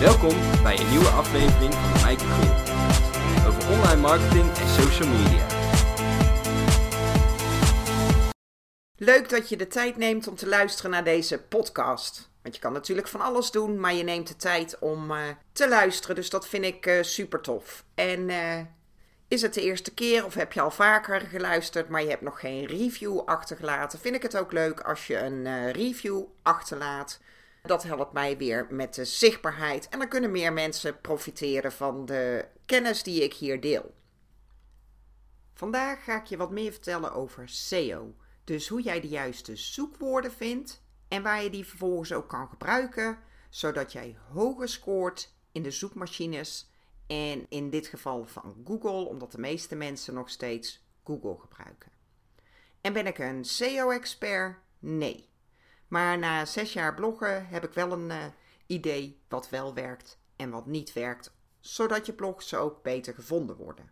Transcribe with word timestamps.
Welkom 0.00 0.62
bij 0.62 0.78
een 0.78 0.90
nieuwe 0.90 1.08
aflevering 1.08 1.74
van 1.74 2.08
Mike 2.08 2.24
Groen. 2.24 2.50
Over 3.46 3.70
online 3.70 4.00
marketing 4.00 4.56
en 4.56 4.68
social 4.68 5.08
media. 5.08 5.46
Leuk 8.96 9.28
dat 9.28 9.48
je 9.48 9.56
de 9.56 9.66
tijd 9.66 9.96
neemt 9.96 10.28
om 10.28 10.34
te 10.34 10.48
luisteren 10.48 10.90
naar 10.90 11.04
deze 11.04 11.42
podcast. 11.42 12.30
Want 12.42 12.54
je 12.54 12.60
kan 12.60 12.72
natuurlijk 12.72 13.08
van 13.08 13.20
alles 13.20 13.50
doen, 13.50 13.80
maar 13.80 13.94
je 13.94 14.02
neemt 14.02 14.28
de 14.28 14.36
tijd 14.36 14.78
om 14.78 15.10
eh, 15.10 15.22
te 15.52 15.68
luisteren. 15.68 16.16
Dus 16.16 16.30
dat 16.30 16.48
vind 16.48 16.64
ik 16.64 16.86
uh, 16.86 17.02
super 17.02 17.40
tof. 17.40 17.84
En 17.94 18.28
uh, 18.28 18.60
is 19.28 19.42
het 19.42 19.54
de 19.54 19.62
eerste 19.62 19.94
keer 19.94 20.24
of 20.24 20.34
heb 20.34 20.52
je 20.52 20.60
al 20.60 20.70
vaker 20.70 21.20
geluisterd, 21.20 21.88
maar 21.88 22.02
je 22.02 22.10
hebt 22.10 22.22
nog 22.22 22.40
geen 22.40 22.64
review 22.64 23.20
achtergelaten? 23.24 23.98
Vind 23.98 24.14
ik 24.14 24.22
het 24.22 24.36
ook 24.36 24.52
leuk 24.52 24.80
als 24.80 25.06
je 25.06 25.18
een 25.18 25.72
review 25.72 26.22
achterlaat. 26.42 27.20
Dat 27.68 27.82
helpt 27.82 28.12
mij 28.12 28.36
weer 28.36 28.66
met 28.70 28.94
de 28.94 29.04
zichtbaarheid 29.04 29.88
en 29.88 29.98
dan 29.98 30.08
kunnen 30.08 30.30
meer 30.30 30.52
mensen 30.52 31.00
profiteren 31.00 31.72
van 31.72 32.06
de 32.06 32.48
kennis 32.66 33.02
die 33.02 33.22
ik 33.22 33.34
hier 33.34 33.60
deel. 33.60 33.94
Vandaag 35.54 36.04
ga 36.04 36.20
ik 36.20 36.26
je 36.26 36.36
wat 36.36 36.50
meer 36.50 36.72
vertellen 36.72 37.12
over 37.12 37.48
SEO. 37.48 38.14
Dus 38.44 38.68
hoe 38.68 38.82
jij 38.82 39.00
de 39.00 39.08
juiste 39.08 39.56
zoekwoorden 39.56 40.32
vindt 40.32 40.82
en 41.08 41.22
waar 41.22 41.42
je 41.42 41.50
die 41.50 41.66
vervolgens 41.66 42.12
ook 42.12 42.28
kan 42.28 42.48
gebruiken, 42.48 43.18
zodat 43.50 43.92
jij 43.92 44.16
hoger 44.32 44.68
scoort 44.68 45.34
in 45.52 45.62
de 45.62 45.70
zoekmachines 45.70 46.70
en 47.06 47.46
in 47.48 47.70
dit 47.70 47.86
geval 47.86 48.26
van 48.26 48.62
Google, 48.64 49.08
omdat 49.08 49.32
de 49.32 49.38
meeste 49.38 49.74
mensen 49.74 50.14
nog 50.14 50.30
steeds 50.30 50.86
Google 51.04 51.36
gebruiken. 51.38 51.90
En 52.80 52.92
ben 52.92 53.06
ik 53.06 53.18
een 53.18 53.44
SEO-expert? 53.44 54.58
Nee. 54.78 55.27
Maar 55.88 56.18
na 56.18 56.44
zes 56.44 56.72
jaar 56.72 56.94
bloggen 56.94 57.48
heb 57.48 57.64
ik 57.64 57.72
wel 57.72 57.92
een 57.92 58.10
uh, 58.10 58.24
idee 58.66 59.20
wat 59.28 59.48
wel 59.48 59.74
werkt 59.74 60.18
en 60.36 60.50
wat 60.50 60.66
niet 60.66 60.92
werkt, 60.92 61.36
zodat 61.60 62.06
je 62.06 62.12
blogs 62.12 62.54
ook 62.54 62.82
beter 62.82 63.14
gevonden 63.14 63.56
worden. 63.56 63.90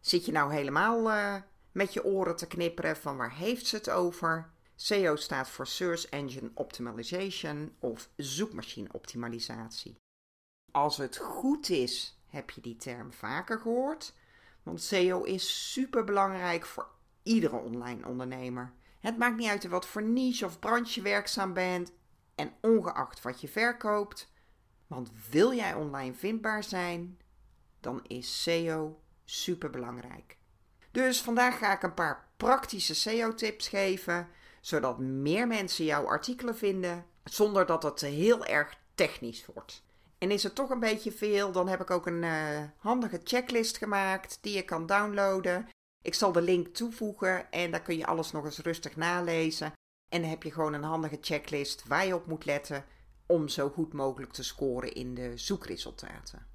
Zit 0.00 0.24
je 0.24 0.32
nou 0.32 0.52
helemaal 0.52 1.10
uh, 1.10 1.34
met 1.72 1.92
je 1.92 2.04
oren 2.04 2.36
te 2.36 2.46
knipperen 2.46 2.96
van 2.96 3.16
waar 3.16 3.34
heeft 3.34 3.66
ze 3.66 3.76
het 3.76 3.90
over? 3.90 4.50
SEO 4.74 5.16
staat 5.16 5.48
voor 5.48 5.66
Search 5.66 6.06
Engine 6.06 6.50
Optimization 6.54 7.76
of 7.78 8.10
zoekmachine 8.16 8.88
optimalisatie. 8.92 9.96
Als 10.70 10.96
het 10.96 11.16
goed 11.16 11.68
is, 11.68 12.20
heb 12.26 12.50
je 12.50 12.60
die 12.60 12.76
term 12.76 13.12
vaker 13.12 13.58
gehoord, 13.58 14.14
want 14.62 14.82
SEO 14.82 15.22
is 15.22 15.72
super 15.72 16.04
belangrijk 16.04 16.66
voor 16.66 16.88
iedere 17.22 17.56
online 17.56 18.06
ondernemer. 18.06 18.72
Het 19.00 19.18
maakt 19.18 19.36
niet 19.36 19.48
uit 19.48 19.64
in 19.64 19.70
wat 19.70 19.86
voor 19.86 20.02
niche 20.02 20.44
of 20.44 20.58
branche 20.58 20.94
je 20.94 21.02
werkzaam 21.02 21.52
bent 21.52 21.92
en 22.34 22.52
ongeacht 22.60 23.22
wat 23.22 23.40
je 23.40 23.48
verkoopt. 23.48 24.32
Want 24.86 25.10
wil 25.30 25.54
jij 25.54 25.74
online 25.74 26.14
vindbaar 26.14 26.64
zijn, 26.64 27.18
dan 27.80 28.00
is 28.06 28.42
SEO 28.42 29.00
super 29.24 29.70
belangrijk. 29.70 30.36
Dus 30.90 31.22
vandaag 31.22 31.58
ga 31.58 31.72
ik 31.72 31.82
een 31.82 31.94
paar 31.94 32.28
praktische 32.36 32.94
SEO-tips 32.94 33.68
geven, 33.68 34.28
zodat 34.60 34.98
meer 34.98 35.46
mensen 35.46 35.84
jouw 35.84 36.06
artikelen 36.06 36.56
vinden, 36.56 37.06
zonder 37.24 37.66
dat 37.66 37.82
het 37.82 38.00
heel 38.00 38.44
erg 38.44 38.78
technisch 38.94 39.46
wordt. 39.54 39.82
En 40.18 40.30
is 40.30 40.42
het 40.42 40.54
toch 40.54 40.70
een 40.70 40.80
beetje 40.80 41.12
veel, 41.12 41.52
dan 41.52 41.68
heb 41.68 41.80
ik 41.80 41.90
ook 41.90 42.06
een 42.06 42.22
uh, 42.22 42.62
handige 42.76 43.20
checklist 43.24 43.76
gemaakt 43.76 44.38
die 44.40 44.54
je 44.54 44.62
kan 44.62 44.86
downloaden. 44.86 45.68
Ik 46.02 46.14
zal 46.14 46.32
de 46.32 46.42
link 46.42 46.66
toevoegen 46.66 47.50
en 47.50 47.70
daar 47.70 47.82
kun 47.82 47.96
je 47.96 48.06
alles 48.06 48.32
nog 48.32 48.44
eens 48.44 48.58
rustig 48.58 48.96
nalezen. 48.96 49.72
En 50.08 50.20
dan 50.20 50.30
heb 50.30 50.42
je 50.42 50.52
gewoon 50.52 50.72
een 50.72 50.82
handige 50.82 51.18
checklist 51.20 51.86
waar 51.86 52.06
je 52.06 52.14
op 52.14 52.26
moet 52.26 52.44
letten 52.44 52.84
om 53.26 53.48
zo 53.48 53.68
goed 53.68 53.92
mogelijk 53.92 54.32
te 54.32 54.42
scoren 54.42 54.92
in 54.92 55.14
de 55.14 55.32
zoekresultaten. 55.36 56.46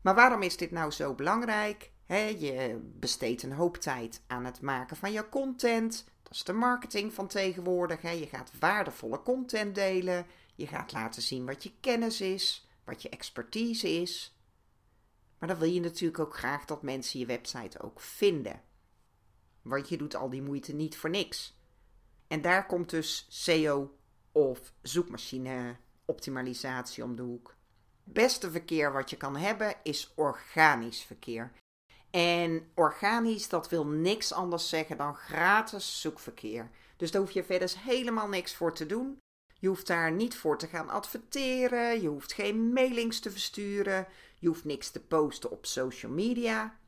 Maar 0.00 0.14
waarom 0.14 0.42
is 0.42 0.56
dit 0.56 0.70
nou 0.70 0.90
zo 0.90 1.14
belangrijk? 1.14 1.90
je 2.38 2.78
besteedt 2.82 3.42
een 3.42 3.52
hoop 3.52 3.76
tijd 3.76 4.22
aan 4.26 4.44
het 4.44 4.60
maken 4.60 4.96
van 4.96 5.12
je 5.12 5.28
content. 5.28 6.04
Dat 6.22 6.32
is 6.32 6.44
de 6.44 6.52
marketing 6.52 7.12
van 7.12 7.26
tegenwoordig. 7.26 8.02
Je 8.02 8.26
gaat 8.26 8.50
waardevolle 8.58 9.22
content 9.22 9.74
delen. 9.74 10.26
Je 10.54 10.66
gaat 10.66 10.92
laten 10.92 11.22
zien 11.22 11.46
wat 11.46 11.62
je 11.62 11.72
kennis 11.80 12.20
is, 12.20 12.68
wat 12.84 13.02
je 13.02 13.08
expertise 13.08 13.90
is. 13.90 14.35
Maar 15.38 15.48
dan 15.48 15.58
wil 15.58 15.68
je 15.70 15.80
natuurlijk 15.80 16.18
ook 16.18 16.36
graag 16.36 16.64
dat 16.64 16.82
mensen 16.82 17.18
je 17.18 17.26
website 17.26 17.80
ook 17.80 18.00
vinden. 18.00 18.62
Want 19.62 19.88
je 19.88 19.96
doet 19.96 20.14
al 20.14 20.30
die 20.30 20.42
moeite 20.42 20.74
niet 20.74 20.96
voor 20.96 21.10
niks. 21.10 21.56
En 22.28 22.42
daar 22.42 22.66
komt 22.66 22.90
dus 22.90 23.26
SEO 23.28 23.96
of 24.32 24.72
zoekmachine 24.82 25.76
optimalisatie 26.04 27.04
om 27.04 27.16
de 27.16 27.22
hoek. 27.22 27.54
Het 28.04 28.12
beste 28.12 28.50
verkeer 28.50 28.92
wat 28.92 29.10
je 29.10 29.16
kan 29.16 29.36
hebben 29.36 29.74
is 29.82 30.12
organisch 30.14 31.02
verkeer. 31.02 31.52
En 32.10 32.70
organisch, 32.74 33.48
dat 33.48 33.68
wil 33.68 33.86
niks 33.86 34.32
anders 34.32 34.68
zeggen 34.68 34.96
dan 34.96 35.14
gratis 35.14 36.00
zoekverkeer. 36.00 36.70
Dus 36.96 37.10
daar 37.10 37.20
hoef 37.20 37.30
je 37.30 37.44
verder 37.44 37.72
helemaal 37.78 38.28
niks 38.28 38.54
voor 38.54 38.74
te 38.74 38.86
doen. 38.86 39.18
Je 39.58 39.68
hoeft 39.68 39.86
daar 39.86 40.12
niet 40.12 40.36
voor 40.36 40.58
te 40.58 40.66
gaan 40.66 40.88
adverteren. 40.88 42.02
Je 42.02 42.08
hoeft 42.08 42.32
geen 42.32 42.72
mailings 42.72 43.20
te 43.20 43.30
versturen. 43.30 44.06
Je 44.46 44.52
hoeft 44.52 44.64
niks 44.64 44.90
te 44.90 45.00
posten 45.00 45.50
op 45.50 45.66
social 45.66 46.12
media. 46.12 46.78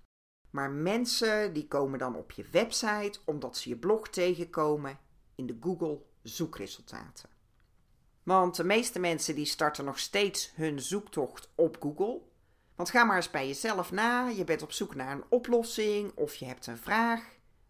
Maar 0.50 0.70
mensen 0.70 1.52
die 1.52 1.68
komen 1.68 1.98
dan 1.98 2.16
op 2.16 2.30
je 2.30 2.44
website 2.50 3.18
omdat 3.24 3.56
ze 3.56 3.68
je 3.68 3.76
blog 3.76 4.08
tegenkomen 4.08 4.98
in 5.34 5.46
de 5.46 5.56
Google 5.60 6.02
zoekresultaten. 6.22 7.28
Want 8.22 8.56
de 8.56 8.64
meeste 8.64 8.98
mensen 8.98 9.34
die 9.34 9.44
starten 9.44 9.84
nog 9.84 9.98
steeds 9.98 10.52
hun 10.54 10.80
zoektocht 10.80 11.50
op 11.54 11.76
Google. 11.80 12.20
Want 12.76 12.90
ga 12.90 13.04
maar 13.04 13.16
eens 13.16 13.30
bij 13.30 13.46
jezelf 13.46 13.90
na. 13.90 14.28
Je 14.28 14.44
bent 14.44 14.62
op 14.62 14.72
zoek 14.72 14.94
naar 14.94 15.12
een 15.12 15.24
oplossing 15.28 16.12
of 16.14 16.34
je 16.34 16.44
hebt 16.44 16.66
een 16.66 16.78
vraag. 16.78 17.24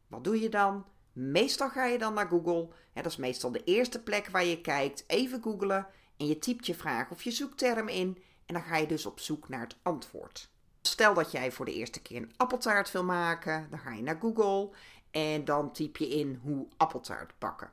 Wat 0.07 0.25
doe 0.25 0.41
je 0.41 0.49
dan? 0.49 0.87
Meestal 1.13 1.69
ga 1.69 1.85
je 1.85 1.99
dan 1.99 2.15
naar 2.15 2.29
Google. 2.29 2.69
dat 2.95 3.07
is 3.07 3.17
meestal 3.17 3.53
de 3.53 3.65
eerste 3.65 4.03
plek 4.03 4.29
waar 4.29 4.45
je 4.45 4.61
kijkt. 4.61 5.05
Even 5.07 5.43
googlen 5.43 5.87
en 6.17 6.27
je 6.27 6.39
typt 6.39 6.67
je 6.67 6.75
vraag 6.75 7.11
of 7.11 7.23
je 7.23 7.31
zoekterm 7.31 7.89
in. 7.89 8.23
En 8.49 8.55
dan 8.55 8.63
ga 8.63 8.77
je 8.77 8.87
dus 8.87 9.07
op 9.07 9.21
zoek 9.21 9.49
naar 9.49 9.61
het 9.61 9.77
antwoord. 9.83 10.51
Stel 10.81 11.15
dat 11.15 11.31
jij 11.31 11.53
voor 11.53 11.65
de 11.65 11.75
eerste 11.75 12.03
keer 12.03 12.17
een 12.17 12.33
appeltaart 12.37 12.91
wil 12.91 13.05
maken, 13.05 13.67
dan 13.71 13.79
ga 13.79 13.93
je 13.93 14.03
naar 14.03 14.19
Google 14.21 14.77
en 15.11 15.45
dan 15.45 15.73
typ 15.73 15.97
je 15.97 16.09
in 16.09 16.41
hoe 16.43 16.69
appeltaart 16.77 17.39
bakken. 17.39 17.71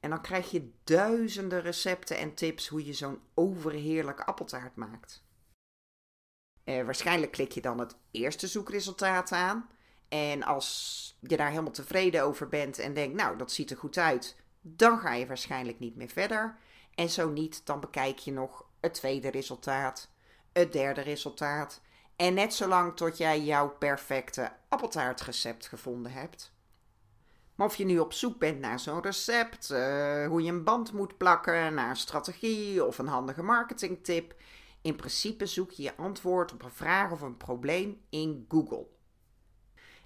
En 0.00 0.10
dan 0.10 0.22
krijg 0.22 0.50
je 0.50 0.72
duizenden 0.84 1.60
recepten 1.60 2.18
en 2.18 2.34
tips 2.34 2.68
hoe 2.68 2.84
je 2.84 2.92
zo'n 2.92 3.20
overheerlijke 3.34 4.26
appeltaart 4.26 4.76
maakt. 4.76 5.24
Eh, 6.64 6.84
waarschijnlijk 6.84 7.32
klik 7.32 7.52
je 7.52 7.60
dan 7.60 7.78
het 7.78 7.96
eerste 8.10 8.46
zoekresultaat 8.46 9.32
aan. 9.32 9.68
En 10.08 10.42
als 10.42 11.18
je 11.20 11.36
daar 11.36 11.50
helemaal 11.50 11.72
tevreden 11.72 12.22
over 12.22 12.48
bent 12.48 12.78
en 12.78 12.94
denkt, 12.94 13.16
nou, 13.16 13.36
dat 13.36 13.52
ziet 13.52 13.70
er 13.70 13.76
goed 13.76 13.98
uit, 13.98 14.36
dan 14.60 14.98
ga 14.98 15.14
je 15.14 15.26
waarschijnlijk 15.26 15.78
niet 15.78 15.96
meer 15.96 16.08
verder. 16.08 16.58
En 16.94 17.08
zo 17.08 17.30
niet, 17.30 17.66
dan 17.66 17.80
bekijk 17.80 18.18
je 18.18 18.32
nog 18.32 18.68
het 18.80 18.94
tweede 18.94 19.30
resultaat, 19.30 20.10
het 20.52 20.72
derde 20.72 21.00
resultaat. 21.00 21.80
En 22.16 22.34
net 22.34 22.54
zolang 22.54 22.96
tot 22.96 23.18
jij 23.18 23.40
jouw 23.40 23.68
perfecte 23.68 24.52
appeltaartrecept 24.68 25.66
gevonden 25.66 26.12
hebt. 26.12 26.52
Maar 27.54 27.66
of 27.66 27.76
je 27.76 27.84
nu 27.84 27.98
op 27.98 28.12
zoek 28.12 28.38
bent 28.38 28.60
naar 28.60 28.80
zo'n 28.80 29.02
recept, 29.02 29.70
uh, 29.70 30.26
hoe 30.26 30.42
je 30.42 30.50
een 30.50 30.64
band 30.64 30.92
moet 30.92 31.16
plakken, 31.16 31.74
naar 31.74 31.90
een 31.90 31.96
strategie 31.96 32.84
of 32.84 32.98
een 32.98 33.06
handige 33.06 33.42
marketingtip, 33.42 34.34
in 34.82 34.96
principe 34.96 35.46
zoek 35.46 35.70
je 35.70 35.82
je 35.82 35.96
antwoord 35.96 36.52
op 36.52 36.62
een 36.62 36.70
vraag 36.70 37.10
of 37.10 37.20
een 37.20 37.36
probleem 37.36 38.00
in 38.10 38.44
Google. 38.48 38.86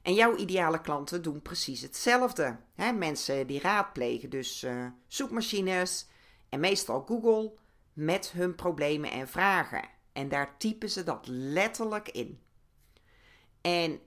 En 0.02 0.14
jouw 0.14 0.36
ideale 0.36 0.80
klanten 0.80 1.22
doen 1.22 1.42
precies 1.42 1.80
hetzelfde. 1.80 2.56
He, 2.74 2.92
mensen 2.92 3.46
die 3.46 3.60
raadplegen 3.60 4.30
dus 4.30 4.62
uh, 4.62 4.86
zoekmachines 5.06 6.06
en 6.48 6.60
meestal 6.60 7.04
Google 7.06 7.52
met 7.94 8.30
hun 8.30 8.54
problemen 8.54 9.10
en 9.10 9.28
vragen. 9.28 9.88
En 10.12 10.28
daar 10.28 10.56
typen 10.58 10.90
ze 10.90 11.02
dat 11.02 11.26
letterlijk 11.26 12.08
in. 12.08 12.40
En 13.60 14.00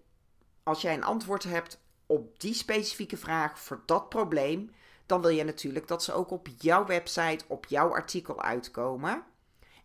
als 0.63 0.81
jij 0.81 0.93
een 0.93 1.03
antwoord 1.03 1.43
hebt 1.43 1.81
op 2.05 2.39
die 2.39 2.53
specifieke 2.53 3.17
vraag 3.17 3.59
voor 3.59 3.83
dat 3.85 4.09
probleem, 4.09 4.71
dan 5.05 5.21
wil 5.21 5.29
je 5.29 5.43
natuurlijk 5.43 5.87
dat 5.87 6.03
ze 6.03 6.13
ook 6.13 6.31
op 6.31 6.47
jouw 6.57 6.85
website, 6.85 7.45
op 7.47 7.65
jouw 7.65 7.93
artikel 7.93 8.41
uitkomen. 8.41 9.23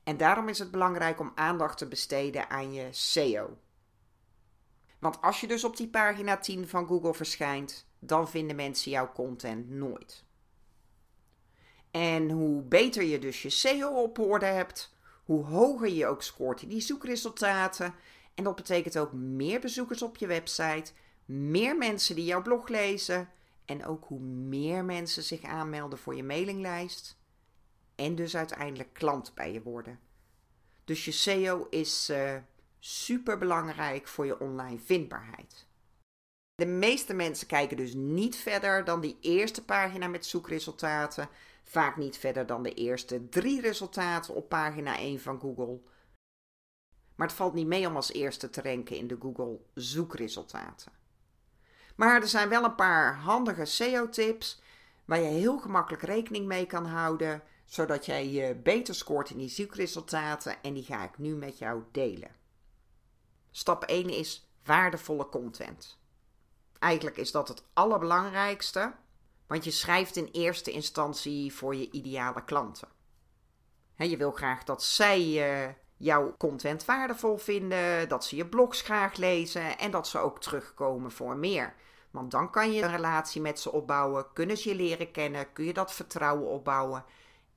En 0.05 0.17
daarom 0.17 0.49
is 0.49 0.59
het 0.59 0.71
belangrijk 0.71 1.21
om 1.21 1.33
aandacht 1.35 1.79
te 1.79 1.89
besteden 1.89 2.51
aan 2.51 2.73
je 2.73 2.89
SEO. 2.91 3.59
Want 4.99 5.21
als 5.21 5.41
je 5.41 5.47
dus 5.47 5.65
op 5.65 5.77
die 5.77 5.89
pagina 5.89 6.37
10 6.37 6.69
van 6.69 6.87
Google 6.87 7.15
verschijnt, 7.15 7.87
dan 7.99 8.29
vinden 8.29 8.57
mensen 8.57 8.91
jouw 8.91 9.13
content 9.13 9.71
nooit. 9.71 10.25
En 11.93 12.31
hoe 12.31 12.63
beter 12.63 13.03
je 13.03 13.19
dus 13.19 13.43
je 13.43 13.51
SEO 13.51 14.03
op 14.03 14.19
orde 14.19 14.47
hebt, 14.47 14.95
hoe 15.25 15.45
hoger 15.45 15.89
je 15.89 16.07
ook 16.07 16.23
scoort 16.23 16.63
in 16.63 16.69
die 16.69 16.81
zoekresultaten. 16.81 17.95
En 18.35 18.45
dat 18.45 18.57
betekent 18.57 18.99
ook 18.99 19.13
meer 19.13 19.61
bezoekers 19.61 20.03
op 20.03 20.17
je 20.17 20.27
website, 20.27 20.93
meer 21.25 21.77
mensen 21.77 22.15
die 22.15 22.25
jouw 22.25 22.43
blog 22.43 22.69
lezen 22.69 23.29
en 23.65 23.87
ook 23.87 24.05
hoe 24.05 24.21
meer 24.21 24.85
mensen 24.85 25.23
zich 25.23 25.43
aanmelden 25.43 25.99
voor 25.99 26.15
je 26.15 26.25
mailinglijst 26.25 27.17
en 27.95 28.15
dus 28.15 28.37
uiteindelijk 28.37 28.93
klant 28.93 29.35
bij 29.35 29.53
je 29.53 29.63
worden. 29.63 30.01
Dus 30.85 31.05
je 31.05 31.11
SEO 31.11 31.67
is 31.71 32.11
uh, 32.11 32.37
super 32.79 33.39
belangrijk 33.39 34.09
voor 34.09 34.27
je 34.27 34.41
online 34.41 34.79
vindbaarheid. 34.79 35.67
De 36.55 36.67
meeste 36.67 37.15
mensen 37.15 37.47
kijken 37.47 37.77
dus 37.77 37.95
niet 37.95 38.37
verder 38.37 38.85
dan 38.85 39.01
die 39.01 39.19
eerste 39.21 39.65
pagina 39.65 40.09
met 40.09 40.27
zoekresultaten. 40.27 41.29
Vaak 41.63 41.97
niet 41.97 42.17
verder 42.17 42.47
dan 42.47 42.63
de 42.63 42.75
eerste 42.75 43.29
drie 43.29 43.61
resultaten 43.61 44.35
op 44.35 44.49
pagina 44.49 44.97
1 44.97 45.21
van 45.21 45.41
Google. 45.41 45.81
Maar 47.15 47.27
het 47.27 47.37
valt 47.37 47.55
niet 47.55 47.67
mee 47.67 47.87
om 47.87 47.97
als 47.97 48.13
eerste 48.13 48.51
te 48.51 48.63
ranken 48.63 48.97
in 48.97 49.07
de 49.07 49.17
Google 49.21 49.61
zoekresultaten. 49.75 50.93
Maar 51.97 52.21
er 52.21 52.29
zijn 52.29 52.49
wel 52.49 52.65
een 52.65 52.75
paar 52.75 53.17
handige 53.17 53.65
SEO-tips 53.65 54.63
waar 55.05 55.21
je 55.21 55.29
heel 55.29 55.59
gemakkelijk 55.59 56.03
rekening 56.03 56.47
mee 56.47 56.67
kan 56.67 56.87
houden, 56.87 57.43
zodat 57.65 58.07
jij 58.07 58.29
je 58.29 58.55
beter 58.55 58.95
scoort 58.95 59.31
in 59.31 59.39
die 59.39 59.49
zoekresultaten 59.49 60.63
en 60.63 60.75
die 60.75 60.85
ga 60.85 61.05
ik 61.05 61.19
nu 61.19 61.35
met 61.35 61.59
jou 61.59 61.83
delen. 61.93 62.31
Stap 63.51 63.85
1 63.85 64.09
is 64.09 64.51
waardevolle 64.65 65.29
content. 65.29 65.99
Eigenlijk 66.79 67.17
is 67.17 67.31
dat 67.31 67.49
het 67.49 67.65
allerbelangrijkste, 67.73 68.93
want 69.53 69.65
je 69.65 69.71
schrijft 69.71 70.17
in 70.17 70.29
eerste 70.33 70.71
instantie 70.71 71.53
voor 71.53 71.75
je 71.75 71.91
ideale 71.91 72.45
klanten. 72.45 72.89
je 73.97 74.17
wil 74.17 74.31
graag 74.31 74.65
dat 74.65 74.83
zij 74.83 75.21
uh, 75.23 75.73
jouw 75.97 76.37
content 76.37 76.85
waardevol 76.85 77.37
vinden, 77.37 78.09
dat 78.09 78.25
ze 78.25 78.37
je 78.37 78.47
blogs 78.47 78.81
graag 78.81 79.17
lezen 79.17 79.79
en 79.79 79.91
dat 79.91 80.09
ze 80.09 80.19
ook 80.19 80.41
terugkomen 80.41 81.11
voor 81.11 81.37
meer. 81.37 81.75
Want 82.11 82.31
dan 82.31 82.51
kan 82.51 82.73
je 82.73 82.83
een 82.83 82.91
relatie 82.91 83.41
met 83.41 83.61
ze 83.61 83.73
opbouwen, 83.73 84.33
kunnen 84.33 84.57
ze 84.57 84.69
je 84.69 84.75
leren 84.75 85.11
kennen, 85.11 85.53
kun 85.53 85.65
je 85.65 85.73
dat 85.73 85.93
vertrouwen 85.93 86.49
opbouwen 86.49 87.05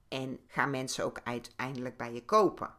en 0.07 0.39
gaan 0.47 0.69
mensen 0.69 1.05
ook 1.05 1.19
uiteindelijk 1.23 1.97
bij 1.97 2.13
je 2.13 2.25
kopen. 2.25 2.75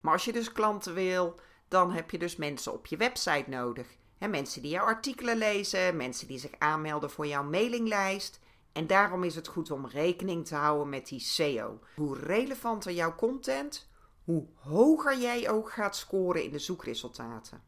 Maar 0.00 0.12
als 0.12 0.24
je 0.24 0.32
dus 0.32 0.52
klanten 0.52 0.94
wil, 0.94 1.40
dan 1.68 1.92
heb 1.92 2.10
je 2.10 2.18
dus 2.18 2.36
mensen 2.36 2.72
op 2.72 2.86
je 2.86 2.96
website 2.96 3.50
nodig. 3.50 3.96
Mensen 4.18 4.62
die 4.62 4.70
jouw 4.70 4.84
artikelen 4.84 5.36
lezen, 5.36 5.96
mensen 5.96 6.26
die 6.26 6.38
zich 6.38 6.52
aanmelden 6.58 7.10
voor 7.10 7.26
jouw 7.26 7.42
mailinglijst. 7.42 8.40
En 8.72 8.86
daarom 8.86 9.24
is 9.24 9.34
het 9.34 9.48
goed 9.48 9.70
om 9.70 9.86
rekening 9.86 10.46
te 10.46 10.54
houden 10.54 10.88
met 10.88 11.06
die 11.06 11.20
SEO. 11.20 11.80
Hoe 11.94 12.18
relevanter 12.18 12.92
jouw 12.92 13.14
content, 13.14 13.88
hoe 14.24 14.46
hoger 14.54 15.18
jij 15.18 15.50
ook 15.50 15.72
gaat 15.72 15.96
scoren 15.96 16.42
in 16.42 16.50
de 16.50 16.58
zoekresultaten. 16.58 17.62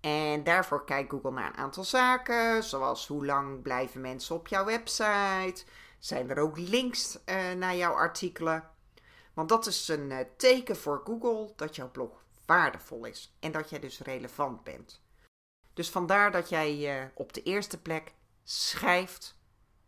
En 0.00 0.44
daarvoor 0.44 0.84
kijkt 0.84 1.10
Google 1.10 1.30
naar 1.30 1.46
een 1.46 1.56
aantal 1.56 1.84
zaken, 1.84 2.64
zoals 2.64 3.06
hoe 3.06 3.26
lang 3.26 3.62
blijven 3.62 4.00
mensen 4.00 4.36
op 4.36 4.48
jouw 4.48 4.64
website? 4.64 5.64
Zijn 5.98 6.30
er 6.30 6.38
ook 6.38 6.58
links 6.58 7.18
uh, 7.26 7.52
naar 7.52 7.76
jouw 7.76 7.92
artikelen? 7.92 8.68
Want 9.34 9.48
dat 9.48 9.66
is 9.66 9.88
een 9.88 10.10
uh, 10.10 10.18
teken 10.36 10.76
voor 10.76 11.02
Google 11.04 11.52
dat 11.56 11.76
jouw 11.76 11.90
blog 11.90 12.24
waardevol 12.46 13.04
is 13.04 13.36
en 13.40 13.52
dat 13.52 13.70
jij 13.70 13.80
dus 13.80 14.00
relevant 14.00 14.64
bent. 14.64 15.02
Dus 15.74 15.90
vandaar 15.90 16.32
dat 16.32 16.48
jij 16.48 17.02
uh, 17.02 17.08
op 17.14 17.32
de 17.32 17.42
eerste 17.42 17.80
plek 17.82 18.14
schrijft 18.44 19.38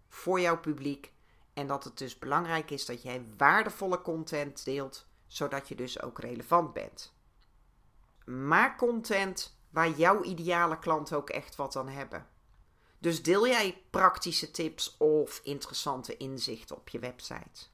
voor 0.09 0.41
jouw 0.41 0.59
publiek 0.61 1.13
en 1.53 1.67
dat 1.67 1.85
het 1.85 1.99
dus 1.99 2.19
belangrijk 2.19 2.71
is 2.71 2.87
dat 2.87 3.03
jij 3.03 3.27
waardevolle 3.37 4.03
content 4.03 4.65
deelt, 4.65 5.07
zodat 5.27 5.69
je 5.69 5.75
dus 5.75 6.03
ook 6.03 6.19
relevant 6.19 6.73
bent. 6.73 7.15
Maak 8.25 8.79
content 8.79 9.57
waar 9.71 9.91
jouw 9.91 10.23
ideale 10.23 10.79
klanten 10.79 11.17
ook 11.17 11.31
echt 11.31 11.57
wat 11.57 11.77
aan 11.77 11.89
hebben. 11.89 12.27
Dus 12.99 13.23
deel 13.23 13.47
jij 13.47 13.83
praktische 13.91 14.51
tips 14.51 14.97
of 14.97 15.41
interessante 15.45 16.17
inzichten 16.17 16.77
op 16.77 16.89
je 16.89 16.99
website. 16.99 17.67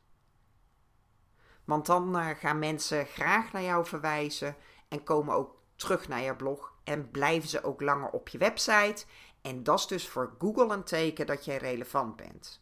Want 1.65 1.87
dan 1.87 2.17
uh, 2.17 2.29
gaan 2.29 2.59
mensen 2.59 3.07
graag 3.07 3.53
naar 3.53 3.63
jou 3.63 3.87
verwijzen 3.87 4.57
en 4.89 5.05
komen 5.05 5.35
ook 5.35 5.57
terug 5.77 6.09
naar 6.09 6.21
je 6.21 6.37
blog 6.37 6.78
en 6.89 7.11
blijven 7.11 7.49
ze 7.49 7.65
ook 7.65 7.81
langer 7.81 8.11
op 8.11 8.29
je 8.29 8.39
website. 8.39 9.05
En 9.41 9.63
dat 9.63 9.79
is 9.79 9.87
dus 9.87 10.09
voor 10.09 10.35
Google 10.39 10.75
een 10.75 10.85
teken 10.85 11.27
dat 11.27 11.45
jij 11.45 11.57
relevant 11.57 12.17
bent. 12.17 12.61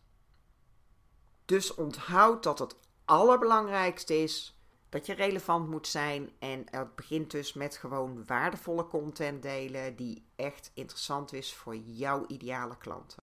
Dus 1.44 1.74
onthoud 1.74 2.42
dat 2.42 2.58
het 2.58 2.76
allerbelangrijkste 3.04 4.22
is 4.22 4.60
dat 4.88 5.06
je 5.06 5.14
relevant 5.14 5.68
moet 5.68 5.86
zijn. 5.86 6.30
En 6.38 6.64
het 6.70 6.94
begint 6.94 7.30
dus 7.30 7.52
met 7.52 7.76
gewoon 7.76 8.24
waardevolle 8.26 8.86
content 8.86 9.42
delen 9.42 9.96
die 9.96 10.26
echt 10.36 10.70
interessant 10.74 11.32
is 11.32 11.54
voor 11.54 11.76
jouw 11.76 12.24
ideale 12.26 12.76
klanten. 12.76 13.18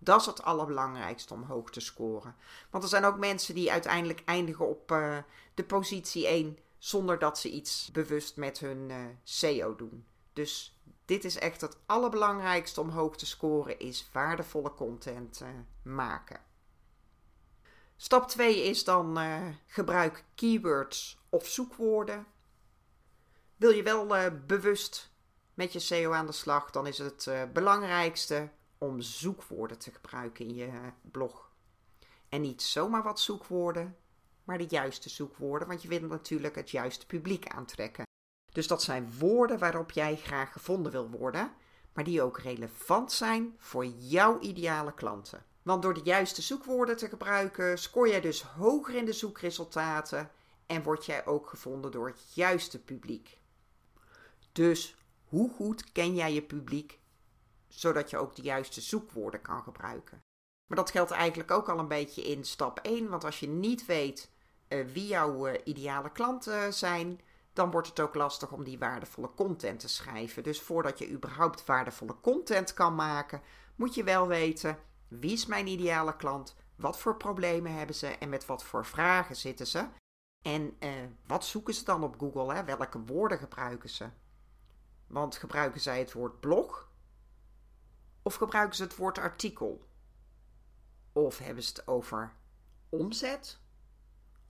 Dat 0.00 0.20
is 0.20 0.26
het 0.26 0.42
allerbelangrijkste 0.42 1.34
om 1.34 1.42
hoog 1.42 1.70
te 1.70 1.80
scoren. 1.80 2.36
Want 2.70 2.82
er 2.82 2.90
zijn 2.90 3.04
ook 3.04 3.18
mensen 3.18 3.54
die 3.54 3.72
uiteindelijk 3.72 4.22
eindigen 4.24 4.68
op 4.68 4.92
uh, 4.92 5.18
de 5.54 5.64
positie 5.64 6.26
1 6.26 6.58
zonder 6.78 7.18
dat 7.18 7.38
ze 7.38 7.50
iets 7.50 7.90
bewust 7.90 8.36
met 8.36 8.58
hun 8.58 8.90
uh, 8.90 8.96
SEO 9.22 9.76
doen. 9.76 10.06
Dus 10.38 10.80
dit 11.04 11.24
is 11.24 11.38
echt 11.38 11.60
het 11.60 11.76
allerbelangrijkste 11.86 12.80
om 12.80 12.88
hoog 12.88 13.16
te 13.16 13.26
scoren, 13.26 13.78
is 13.78 14.08
waardevolle 14.12 14.74
content 14.74 15.40
uh, 15.42 15.48
maken. 15.82 16.40
Stap 17.96 18.28
2 18.28 18.62
is 18.62 18.84
dan 18.84 19.18
uh, 19.18 19.46
gebruik 19.66 20.24
keywords 20.34 21.18
of 21.28 21.46
zoekwoorden. 21.46 22.26
Wil 23.56 23.70
je 23.70 23.82
wel 23.82 24.16
uh, 24.16 24.26
bewust 24.46 25.12
met 25.54 25.72
je 25.72 25.78
SEO 25.78 26.12
aan 26.12 26.26
de 26.26 26.32
slag, 26.32 26.70
dan 26.70 26.86
is 26.86 26.98
het 26.98 27.30
belangrijkste 27.52 28.48
om 28.78 29.00
zoekwoorden 29.00 29.78
te 29.78 29.90
gebruiken 29.90 30.46
in 30.46 30.54
je 30.54 30.92
blog. 31.02 31.50
En 32.28 32.40
niet 32.40 32.62
zomaar 32.62 33.02
wat 33.02 33.20
zoekwoorden, 33.20 33.96
maar 34.44 34.58
de 34.58 34.66
juiste 34.68 35.08
zoekwoorden, 35.08 35.68
want 35.68 35.82
je 35.82 35.88
wil 35.88 36.00
natuurlijk 36.00 36.54
het 36.54 36.70
juiste 36.70 37.06
publiek 37.06 37.46
aantrekken. 37.46 38.07
Dus 38.58 38.66
dat 38.66 38.82
zijn 38.82 39.12
woorden 39.18 39.58
waarop 39.58 39.90
jij 39.90 40.16
graag 40.16 40.52
gevonden 40.52 40.92
wil 40.92 41.10
worden, 41.10 41.52
maar 41.92 42.04
die 42.04 42.22
ook 42.22 42.38
relevant 42.38 43.12
zijn 43.12 43.54
voor 43.58 43.86
jouw 43.86 44.40
ideale 44.40 44.94
klanten. 44.94 45.44
Want 45.62 45.82
door 45.82 45.94
de 45.94 46.00
juiste 46.04 46.42
zoekwoorden 46.42 46.96
te 46.96 47.08
gebruiken, 47.08 47.78
scoor 47.78 48.08
jij 48.08 48.20
dus 48.20 48.42
hoger 48.42 48.94
in 48.94 49.04
de 49.04 49.12
zoekresultaten 49.12 50.30
en 50.66 50.82
word 50.82 51.06
jij 51.06 51.26
ook 51.26 51.48
gevonden 51.48 51.90
door 51.90 52.06
het 52.06 52.34
juiste 52.34 52.82
publiek. 52.82 53.38
Dus 54.52 54.96
hoe 55.24 55.50
goed 55.50 55.92
ken 55.92 56.14
jij 56.14 56.32
je 56.32 56.42
publiek, 56.42 56.98
zodat 57.68 58.10
je 58.10 58.16
ook 58.16 58.36
de 58.36 58.42
juiste 58.42 58.80
zoekwoorden 58.80 59.42
kan 59.42 59.62
gebruiken? 59.62 60.22
Maar 60.66 60.78
dat 60.78 60.90
geldt 60.90 61.10
eigenlijk 61.10 61.50
ook 61.50 61.68
al 61.68 61.78
een 61.78 61.88
beetje 61.88 62.22
in 62.22 62.44
stap 62.44 62.78
1, 62.78 63.08
want 63.08 63.24
als 63.24 63.40
je 63.40 63.48
niet 63.48 63.86
weet 63.86 64.30
uh, 64.68 64.86
wie 64.92 65.06
jouw 65.06 65.48
uh, 65.48 65.54
ideale 65.64 66.12
klanten 66.12 66.74
zijn, 66.74 67.20
dan 67.58 67.70
wordt 67.70 67.88
het 67.88 68.00
ook 68.00 68.14
lastig 68.14 68.52
om 68.52 68.64
die 68.64 68.78
waardevolle 68.78 69.30
content 69.34 69.80
te 69.80 69.88
schrijven. 69.88 70.42
Dus 70.42 70.60
voordat 70.60 70.98
je 70.98 71.10
überhaupt 71.10 71.64
waardevolle 71.64 72.20
content 72.20 72.74
kan 72.74 72.94
maken, 72.94 73.42
moet 73.76 73.94
je 73.94 74.04
wel 74.04 74.26
weten 74.26 74.78
wie 75.08 75.32
is 75.32 75.46
mijn 75.46 75.66
ideale 75.66 76.16
klant? 76.16 76.56
Wat 76.76 76.98
voor 76.98 77.16
problemen 77.16 77.74
hebben 77.74 77.94
ze 77.94 78.06
en 78.06 78.28
met 78.28 78.46
wat 78.46 78.64
voor 78.64 78.84
vragen 78.84 79.36
zitten 79.36 79.66
ze? 79.66 79.88
En 80.42 80.76
eh, 80.78 80.90
wat 81.26 81.44
zoeken 81.44 81.74
ze 81.74 81.84
dan 81.84 82.02
op 82.02 82.18
Google? 82.18 82.54
Hè? 82.54 82.64
Welke 82.64 83.00
woorden 83.00 83.38
gebruiken 83.38 83.88
ze? 83.88 84.10
Want 85.06 85.36
gebruiken 85.36 85.80
zij 85.80 85.98
het 85.98 86.12
woord 86.12 86.40
blog? 86.40 86.90
Of 88.22 88.34
gebruiken 88.34 88.76
ze 88.76 88.82
het 88.82 88.96
woord 88.96 89.18
artikel? 89.18 89.88
Of 91.12 91.38
hebben 91.38 91.62
ze 91.62 91.70
het 91.70 91.88
over 91.88 92.32
omzet? 92.88 93.60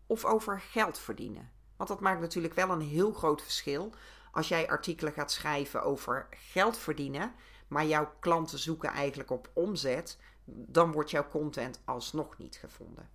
Of 0.07 0.25
over 0.25 0.61
geld 0.61 0.99
verdienen? 0.99 1.58
Want 1.79 1.91
dat 1.91 2.01
maakt 2.01 2.21
natuurlijk 2.21 2.55
wel 2.55 2.71
een 2.71 2.81
heel 2.81 3.13
groot 3.13 3.43
verschil. 3.43 3.93
Als 4.33 4.49
jij 4.49 4.69
artikelen 4.69 5.13
gaat 5.13 5.33
schrijven 5.33 5.83
over 5.83 6.27
geld 6.31 6.79
verdienen, 6.79 7.33
maar 7.69 7.87
jouw 7.87 8.13
klanten 8.21 8.59
zoeken 8.59 8.91
eigenlijk 8.91 9.31
op 9.31 9.51
omzet, 9.53 10.19
dan 10.45 10.93
wordt 10.93 11.11
jouw 11.11 11.29
content 11.29 11.81
alsnog 11.85 12.39
niet 12.39 12.57
gevonden. 12.57 13.09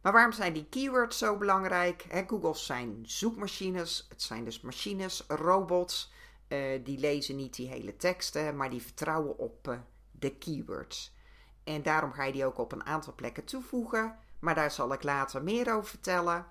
Maar 0.00 0.12
waarom 0.12 0.32
zijn 0.32 0.52
die 0.52 0.66
keywords 0.68 1.18
zo 1.18 1.36
belangrijk? 1.36 2.04
He, 2.08 2.24
Google 2.26 2.54
zijn 2.54 3.02
zoekmachines, 3.02 4.06
het 4.08 4.22
zijn 4.22 4.44
dus 4.44 4.60
machines, 4.60 5.24
robots. 5.28 6.12
Uh, 6.48 6.84
die 6.84 6.98
lezen 6.98 7.36
niet 7.36 7.54
die 7.54 7.68
hele 7.68 7.96
teksten, 7.96 8.56
maar 8.56 8.70
die 8.70 8.82
vertrouwen 8.82 9.38
op 9.38 9.68
uh, 9.68 9.78
de 10.10 10.36
keywords. 10.36 11.14
En 11.64 11.82
daarom 11.82 12.12
ga 12.12 12.24
je 12.24 12.32
die 12.32 12.46
ook 12.46 12.58
op 12.58 12.72
een 12.72 12.86
aantal 12.86 13.14
plekken 13.14 13.44
toevoegen, 13.44 14.18
maar 14.38 14.54
daar 14.54 14.70
zal 14.70 14.92
ik 14.92 15.02
later 15.02 15.42
meer 15.42 15.74
over 15.74 15.88
vertellen. 15.88 16.46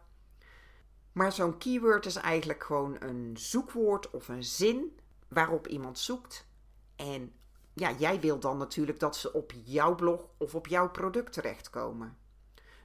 Maar 1.12 1.32
zo'n 1.32 1.58
keyword 1.58 2.06
is 2.06 2.16
eigenlijk 2.16 2.64
gewoon 2.64 2.96
een 3.00 3.38
zoekwoord 3.38 4.10
of 4.12 4.28
een 4.28 4.44
zin 4.44 5.00
waarop 5.28 5.68
iemand 5.68 6.00
zoekt. 6.00 6.48
En 6.96 7.34
ja, 7.74 7.92
jij 7.92 8.20
wil 8.20 8.40
dan 8.40 8.58
natuurlijk 8.58 9.00
dat 9.00 9.16
ze 9.16 9.34
op 9.34 9.52
jouw 9.64 9.96
blog 9.96 10.28
of 10.38 10.56
op 10.56 10.68
jouw 10.68 10.90
product 10.90 11.34
terechtkomen. 11.34 12.18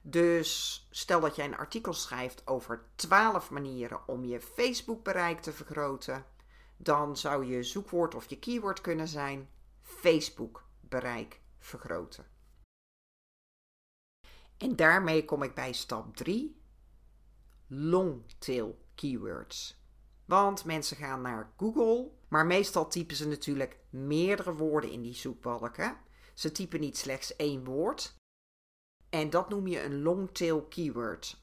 Dus 0.01 0.87
stel 0.91 1.19
dat 1.19 1.35
jij 1.35 1.45
een 1.45 1.57
artikel 1.57 1.93
schrijft 1.93 2.47
over 2.47 2.85
12 2.95 3.49
manieren 3.49 4.07
om 4.07 4.25
je 4.25 4.41
Facebook 4.41 5.03
bereik 5.03 5.39
te 5.39 5.51
vergroten, 5.51 6.25
dan 6.77 7.17
zou 7.17 7.45
je 7.45 7.63
zoekwoord 7.63 8.15
of 8.15 8.29
je 8.29 8.39
keyword 8.39 8.81
kunnen 8.81 9.07
zijn 9.07 9.49
Facebook 9.81 10.63
bereik 10.79 11.41
vergroten. 11.59 12.25
En 14.57 14.75
daarmee 14.75 15.25
kom 15.25 15.43
ik 15.43 15.53
bij 15.53 15.73
stap 15.73 16.15
3, 16.15 16.61
longtail 17.67 18.77
keywords. 18.95 19.81
Want 20.25 20.65
mensen 20.65 20.97
gaan 20.97 21.21
naar 21.21 21.53
Google, 21.57 22.11
maar 22.27 22.45
meestal 22.45 22.87
typen 22.87 23.15
ze 23.15 23.27
natuurlijk 23.27 23.79
meerdere 23.89 24.53
woorden 24.53 24.91
in 24.91 25.01
die 25.01 25.15
zoekbalken. 25.15 25.97
Ze 26.33 26.51
typen 26.51 26.79
niet 26.79 26.97
slechts 26.97 27.35
één 27.35 27.63
woord. 27.63 28.15
En 29.09 29.29
dat 29.29 29.49
noem 29.49 29.67
je 29.67 29.83
een 29.83 30.01
longtail 30.01 30.63
keyword. 30.63 31.41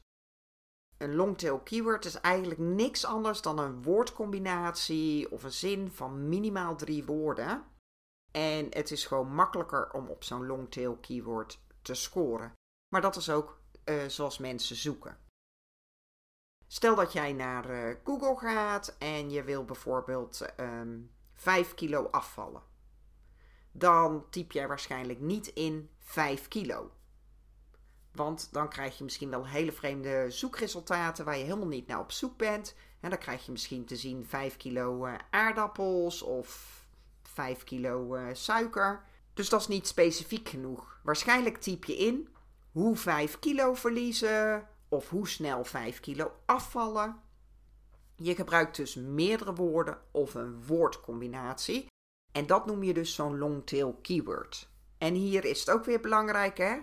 Een 0.97 1.15
longtail 1.15 1.59
keyword 1.59 2.05
is 2.05 2.15
eigenlijk 2.15 2.59
niks 2.59 3.05
anders 3.05 3.41
dan 3.41 3.59
een 3.59 3.83
woordcombinatie 3.83 5.31
of 5.31 5.43
een 5.43 5.51
zin 5.51 5.91
van 5.91 6.29
minimaal 6.29 6.75
drie 6.75 7.05
woorden. 7.05 7.63
En 8.31 8.67
het 8.69 8.91
is 8.91 9.05
gewoon 9.05 9.33
makkelijker 9.33 9.91
om 9.91 10.07
op 10.07 10.23
zo'n 10.23 10.45
longtail 10.45 10.97
keyword 10.97 11.59
te 11.81 11.93
scoren. 11.93 12.53
Maar 12.93 13.01
dat 13.01 13.15
is 13.15 13.29
ook 13.29 13.59
uh, 13.85 14.05
zoals 14.07 14.37
mensen 14.37 14.75
zoeken. 14.75 15.24
Stel 16.67 16.95
dat 16.95 17.13
jij 17.13 17.33
naar 17.33 17.69
uh, 17.69 17.95
Google 18.03 18.35
gaat 18.37 18.95
en 18.97 19.29
je 19.29 19.43
wil 19.43 19.65
bijvoorbeeld 19.65 20.41
um, 20.41 20.65
ehm, 20.65 20.99
5 21.33 21.73
kilo 21.73 22.07
afvallen. 22.11 22.61
Dan 23.71 24.25
typ 24.29 24.51
jij 24.51 24.67
waarschijnlijk 24.67 25.19
niet 25.19 25.47
in 25.47 25.89
5 25.99 26.47
kilo. 26.47 26.91
Want 28.11 28.49
dan 28.51 28.69
krijg 28.69 28.97
je 28.97 29.03
misschien 29.03 29.29
wel 29.29 29.47
hele 29.47 29.71
vreemde 29.71 30.25
zoekresultaten 30.29 31.25
waar 31.25 31.37
je 31.37 31.43
helemaal 31.43 31.67
niet 31.67 31.87
naar 31.87 31.99
op 31.99 32.11
zoek 32.11 32.37
bent. 32.37 32.75
En 32.99 33.09
dan 33.09 33.19
krijg 33.19 33.45
je 33.45 33.51
misschien 33.51 33.85
te 33.85 33.95
zien 33.95 34.25
5 34.25 34.57
kilo 34.57 35.05
uh, 35.05 35.13
aardappels 35.29 36.21
of 36.21 36.81
5 37.23 37.63
kilo 37.63 38.15
uh, 38.15 38.27
suiker. 38.33 39.03
Dus 39.33 39.49
dat 39.49 39.59
is 39.61 39.67
niet 39.67 39.87
specifiek 39.87 40.49
genoeg. 40.49 40.99
Waarschijnlijk 41.03 41.57
typ 41.57 41.83
je 41.83 41.97
in 41.97 42.29
hoe 42.71 42.95
5 42.95 43.39
kilo 43.39 43.73
verliezen 43.73 44.67
of 44.95 45.09
hoe 45.09 45.27
snel 45.27 45.63
5 45.63 45.99
kilo 45.99 46.31
afvallen. 46.45 47.21
Je 48.15 48.35
gebruikt 48.35 48.75
dus 48.75 48.95
meerdere 48.95 49.53
woorden 49.53 49.97
of 50.11 50.33
een 50.33 50.65
woordcombinatie. 50.65 51.87
En 52.31 52.47
dat 52.47 52.65
noem 52.65 52.83
je 52.83 52.93
dus 52.93 53.15
zo'n 53.15 53.37
longtail 53.37 53.93
keyword. 53.93 54.69
En 54.97 55.13
hier 55.13 55.45
is 55.45 55.59
het 55.59 55.69
ook 55.69 55.85
weer 55.85 55.99
belangrijk, 55.99 56.57
hè? 56.57 56.77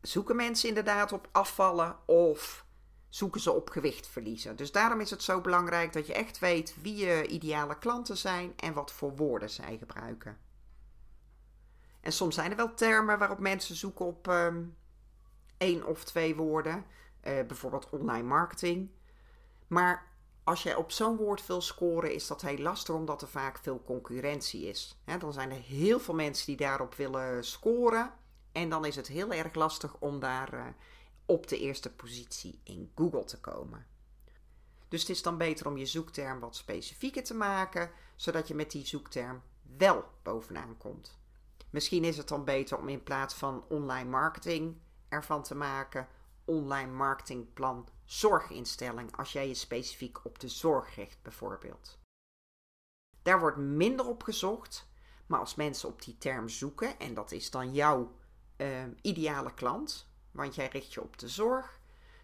Zoeken 0.00 0.36
mensen 0.36 0.68
inderdaad 0.68 1.12
op 1.12 1.28
afvallen 1.32 1.96
of 2.06 2.64
zoeken 3.08 3.40
ze 3.40 3.52
op 3.52 3.70
gewicht 3.70 4.06
verliezen? 4.06 4.56
Dus 4.56 4.72
daarom 4.72 5.00
is 5.00 5.10
het 5.10 5.22
zo 5.22 5.40
belangrijk 5.40 5.92
dat 5.92 6.06
je 6.06 6.14
echt 6.14 6.38
weet 6.38 6.76
wie 6.82 6.96
je 6.96 7.26
ideale 7.26 7.78
klanten 7.78 8.16
zijn 8.16 8.52
en 8.56 8.72
wat 8.72 8.92
voor 8.92 9.16
woorden 9.16 9.50
zij 9.50 9.76
gebruiken. 9.78 10.38
En 12.00 12.12
soms 12.12 12.34
zijn 12.34 12.50
er 12.50 12.56
wel 12.56 12.74
termen 12.74 13.18
waarop 13.18 13.38
mensen 13.38 13.76
zoeken 13.76 14.06
op 14.06 14.26
um, 14.26 14.76
één 15.60 15.86
of 15.86 16.04
twee 16.04 16.36
woorden. 16.36 16.84
Uh, 17.24 17.46
bijvoorbeeld 17.46 17.90
online 17.90 18.28
marketing. 18.28 18.90
Maar 19.66 20.10
als 20.44 20.62
je 20.62 20.78
op 20.78 20.90
zo'n 20.92 21.16
woord 21.16 21.46
wil 21.46 21.60
scoren, 21.60 22.14
is 22.14 22.26
dat 22.26 22.42
heel 22.42 22.58
lastig 22.58 22.94
omdat 22.94 23.22
er 23.22 23.28
vaak 23.28 23.58
veel 23.58 23.82
concurrentie 23.82 24.66
is. 24.66 25.00
dan 25.18 25.32
zijn 25.32 25.50
er 25.50 25.60
heel 25.60 26.00
veel 26.00 26.14
mensen 26.14 26.46
die 26.46 26.56
daarop 26.56 26.94
willen 26.94 27.44
scoren. 27.44 28.12
En 28.52 28.68
dan 28.68 28.84
is 28.84 28.96
het 28.96 29.06
heel 29.06 29.32
erg 29.32 29.54
lastig 29.54 29.96
om 29.98 30.20
daar 30.20 30.54
uh, 30.54 30.66
op 31.26 31.46
de 31.48 31.58
eerste 31.58 31.92
positie 31.92 32.60
in 32.64 32.92
Google 32.94 33.24
te 33.24 33.40
komen. 33.40 33.86
Dus 34.88 35.00
het 35.00 35.10
is 35.10 35.22
dan 35.22 35.36
beter 35.36 35.66
om 35.66 35.76
je 35.76 35.86
zoekterm 35.86 36.40
wat 36.40 36.56
specifieker 36.56 37.24
te 37.24 37.34
maken, 37.34 37.90
zodat 38.16 38.48
je 38.48 38.54
met 38.54 38.70
die 38.70 38.86
zoekterm 38.86 39.42
wel 39.76 40.04
bovenaan 40.22 40.76
komt. 40.76 41.18
Misschien 41.70 42.04
is 42.04 42.16
het 42.16 42.28
dan 42.28 42.44
beter 42.44 42.78
om 42.78 42.88
in 42.88 43.02
plaats 43.02 43.34
van 43.34 43.64
online 43.68 44.10
marketing 44.10 44.76
ervan 45.08 45.42
te 45.42 45.54
maken 45.54 46.08
online 46.50 46.92
marketingplan 46.92 47.88
zorginstelling 48.04 49.16
als 49.16 49.32
jij 49.32 49.48
je 49.48 49.54
specifiek 49.54 50.24
op 50.24 50.38
de 50.38 50.48
zorg 50.48 50.94
richt 50.94 51.22
bijvoorbeeld. 51.22 51.98
Daar 53.22 53.40
wordt 53.40 53.56
minder 53.56 54.06
op 54.06 54.22
gezocht, 54.22 54.88
maar 55.26 55.40
als 55.40 55.54
mensen 55.54 55.88
op 55.88 56.02
die 56.02 56.18
term 56.18 56.48
zoeken 56.48 56.98
en 56.98 57.14
dat 57.14 57.32
is 57.32 57.50
dan 57.50 57.72
jouw 57.72 58.14
uh, 58.56 58.84
ideale 59.02 59.54
klant, 59.54 60.08
want 60.30 60.54
jij 60.54 60.68
richt 60.68 60.94
je 60.94 61.02
op 61.02 61.18
de 61.18 61.28
zorg, 61.28 61.80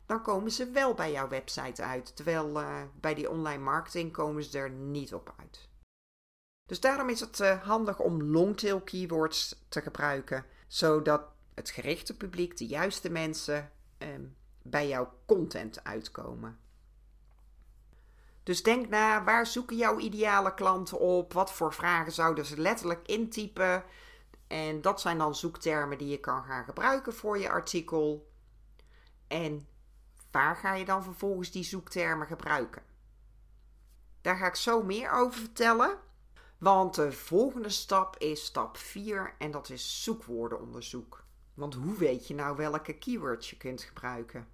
dan 0.06 0.22
komen 0.22 0.50
ze 0.50 0.70
wel 0.70 0.94
bij 0.94 1.12
jouw 1.12 1.28
website 1.28 1.82
uit. 1.82 2.16
Terwijl 2.16 2.60
uh, 2.60 2.82
bij 3.00 3.14
die 3.14 3.30
online 3.30 3.62
marketing 3.62 4.12
komen 4.12 4.44
ze 4.44 4.58
er 4.58 4.70
niet 4.70 5.14
op 5.14 5.34
uit. 5.36 5.68
Dus 6.68 6.80
daarom 6.80 7.08
is 7.08 7.20
het 7.20 7.40
uh, 7.40 7.62
handig 7.62 7.98
om 7.98 8.22
longtail 8.22 8.80
keywords 8.80 9.64
te 9.68 9.80
gebruiken, 9.80 10.44
zodat 10.66 11.22
het 11.54 11.70
gerichte 11.70 12.16
publiek, 12.16 12.56
de 12.56 12.66
juiste 12.66 13.10
mensen, 13.10 13.72
um, 13.98 14.36
bij 14.62 14.88
jouw 14.88 15.12
content 15.26 15.84
uitkomen. 15.84 16.58
Dus 18.42 18.62
denk 18.62 18.88
na, 18.88 19.24
waar 19.24 19.46
zoeken 19.46 19.76
jouw 19.76 19.98
ideale 19.98 20.54
klanten 20.54 20.98
op? 20.98 21.32
Wat 21.32 21.52
voor 21.52 21.72
vragen 21.72 22.12
zouden 22.12 22.44
ze 22.44 22.60
letterlijk 22.60 23.06
intypen? 23.06 23.84
En 24.46 24.80
dat 24.80 25.00
zijn 25.00 25.18
dan 25.18 25.34
zoektermen 25.34 25.98
die 25.98 26.08
je 26.08 26.20
kan 26.20 26.44
gaan 26.44 26.64
gebruiken 26.64 27.14
voor 27.14 27.38
je 27.38 27.50
artikel. 27.50 28.30
En 29.26 29.68
waar 30.30 30.56
ga 30.56 30.74
je 30.74 30.84
dan 30.84 31.02
vervolgens 31.02 31.50
die 31.50 31.64
zoektermen 31.64 32.26
gebruiken? 32.26 32.82
Daar 34.20 34.36
ga 34.36 34.46
ik 34.46 34.54
zo 34.54 34.82
meer 34.82 35.10
over 35.10 35.40
vertellen. 35.40 35.98
Want 36.58 36.94
de 36.94 37.12
volgende 37.12 37.68
stap 37.68 38.16
is 38.16 38.44
stap 38.44 38.76
4 38.76 39.34
en 39.38 39.50
dat 39.50 39.70
is 39.70 40.02
zoekwoordenonderzoek. 40.02 41.25
Want 41.56 41.74
hoe 41.74 41.96
weet 41.96 42.26
je 42.26 42.34
nou 42.34 42.56
welke 42.56 42.98
keywords 42.98 43.50
je 43.50 43.56
kunt 43.56 43.82
gebruiken? 43.82 44.48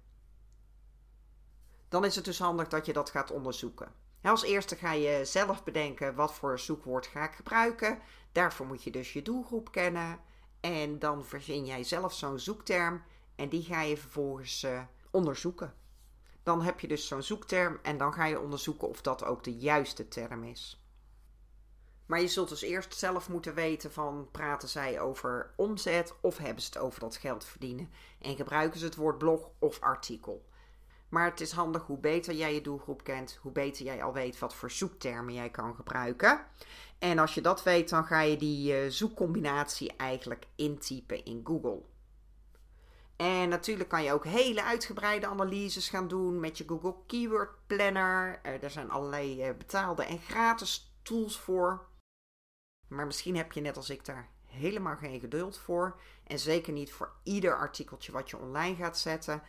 Dan 1.89 2.05
is 2.05 2.15
het 2.15 2.25
dus 2.25 2.39
handig 2.39 2.67
dat 2.67 2.85
je 2.85 2.93
dat 2.93 3.09
gaat 3.09 3.31
onderzoeken. 3.31 3.91
Als 4.21 4.43
eerste 4.43 4.75
ga 4.75 4.91
je 4.91 5.25
zelf 5.25 5.63
bedenken 5.63 6.15
wat 6.15 6.33
voor 6.33 6.59
zoekwoord 6.59 7.07
ga 7.07 7.23
ik 7.23 7.35
gebruiken. 7.35 7.99
Daarvoor 8.31 8.65
moet 8.65 8.83
je 8.83 8.91
dus 8.91 9.13
je 9.13 9.21
doelgroep 9.21 9.71
kennen. 9.71 10.19
En 10.59 10.99
dan 10.99 11.25
verzin 11.25 11.65
jij 11.65 11.83
zelf 11.83 12.13
zo'n 12.13 12.39
zoekterm 12.39 13.03
en 13.35 13.49
die 13.49 13.63
ga 13.63 13.81
je 13.81 13.97
vervolgens 13.97 14.63
uh, 14.63 14.81
onderzoeken. 15.11 15.73
Dan 16.43 16.61
heb 16.61 16.79
je 16.79 16.87
dus 16.87 17.07
zo'n 17.07 17.23
zoekterm 17.23 17.79
en 17.81 17.97
dan 17.97 18.13
ga 18.13 18.25
je 18.25 18.39
onderzoeken 18.39 18.87
of 18.87 19.01
dat 19.01 19.23
ook 19.23 19.43
de 19.43 19.55
juiste 19.55 20.07
term 20.07 20.43
is. 20.43 20.82
Maar 22.05 22.21
je 22.21 22.27
zult 22.27 22.49
dus 22.49 22.61
eerst 22.61 22.97
zelf 22.97 23.29
moeten 23.29 23.53
weten 23.53 23.91
van 23.91 24.27
praten 24.31 24.69
zij 24.69 24.99
over 24.99 25.53
omzet 25.55 26.13
of 26.21 26.37
hebben 26.37 26.63
ze 26.63 26.69
het 26.73 26.77
over 26.77 26.99
dat 26.99 27.17
geld 27.17 27.45
verdienen. 27.45 27.91
En 28.21 28.35
gebruiken 28.35 28.79
ze 28.79 28.85
het 28.85 28.95
woord 28.95 29.17
blog 29.17 29.49
of 29.59 29.79
artikel. 29.79 30.45
Maar 31.09 31.25
het 31.25 31.41
is 31.41 31.51
handig 31.51 31.83
hoe 31.85 31.97
beter 31.97 32.33
jij 32.33 32.53
je 32.53 32.61
doelgroep 32.61 33.03
kent, 33.03 33.39
hoe 33.41 33.51
beter 33.51 33.85
jij 33.85 34.03
al 34.03 34.13
weet 34.13 34.39
wat 34.39 34.55
voor 34.55 34.71
zoektermen 34.71 35.33
jij 35.33 35.49
kan 35.49 35.75
gebruiken. 35.75 36.45
En 36.99 37.19
als 37.19 37.33
je 37.33 37.41
dat 37.41 37.63
weet, 37.63 37.89
dan 37.89 38.05
ga 38.05 38.21
je 38.21 38.37
die 38.37 38.83
uh, 38.83 38.89
zoekcombinatie 38.89 39.95
eigenlijk 39.97 40.45
intypen 40.55 41.25
in 41.25 41.41
Google. 41.43 41.81
En 43.15 43.49
natuurlijk 43.49 43.89
kan 43.89 44.03
je 44.03 44.13
ook 44.13 44.25
hele 44.25 44.63
uitgebreide 44.63 45.27
analyses 45.27 45.89
gaan 45.89 46.07
doen 46.07 46.39
met 46.39 46.57
je 46.57 46.63
Google 46.67 46.95
Keyword 47.07 47.49
Planner. 47.67 48.39
Er 48.43 48.69
zijn 48.69 48.91
allerlei 48.91 49.49
uh, 49.49 49.57
betaalde 49.57 50.03
en 50.03 50.19
gratis 50.19 50.93
tools 51.01 51.39
voor. 51.39 51.85
Maar 52.93 53.05
misschien 53.05 53.35
heb 53.35 53.51
je 53.51 53.61
net 53.61 53.77
als 53.77 53.89
ik 53.89 54.05
daar 54.05 54.29
helemaal 54.45 54.95
geen 54.95 55.19
geduld 55.19 55.57
voor. 55.57 55.99
En 56.23 56.39
zeker 56.39 56.73
niet 56.73 56.91
voor 56.91 57.11
ieder 57.23 57.55
artikeltje 57.55 58.11
wat 58.11 58.29
je 58.29 58.37
online 58.37 58.75
gaat 58.75 58.97
zetten. 58.97 59.41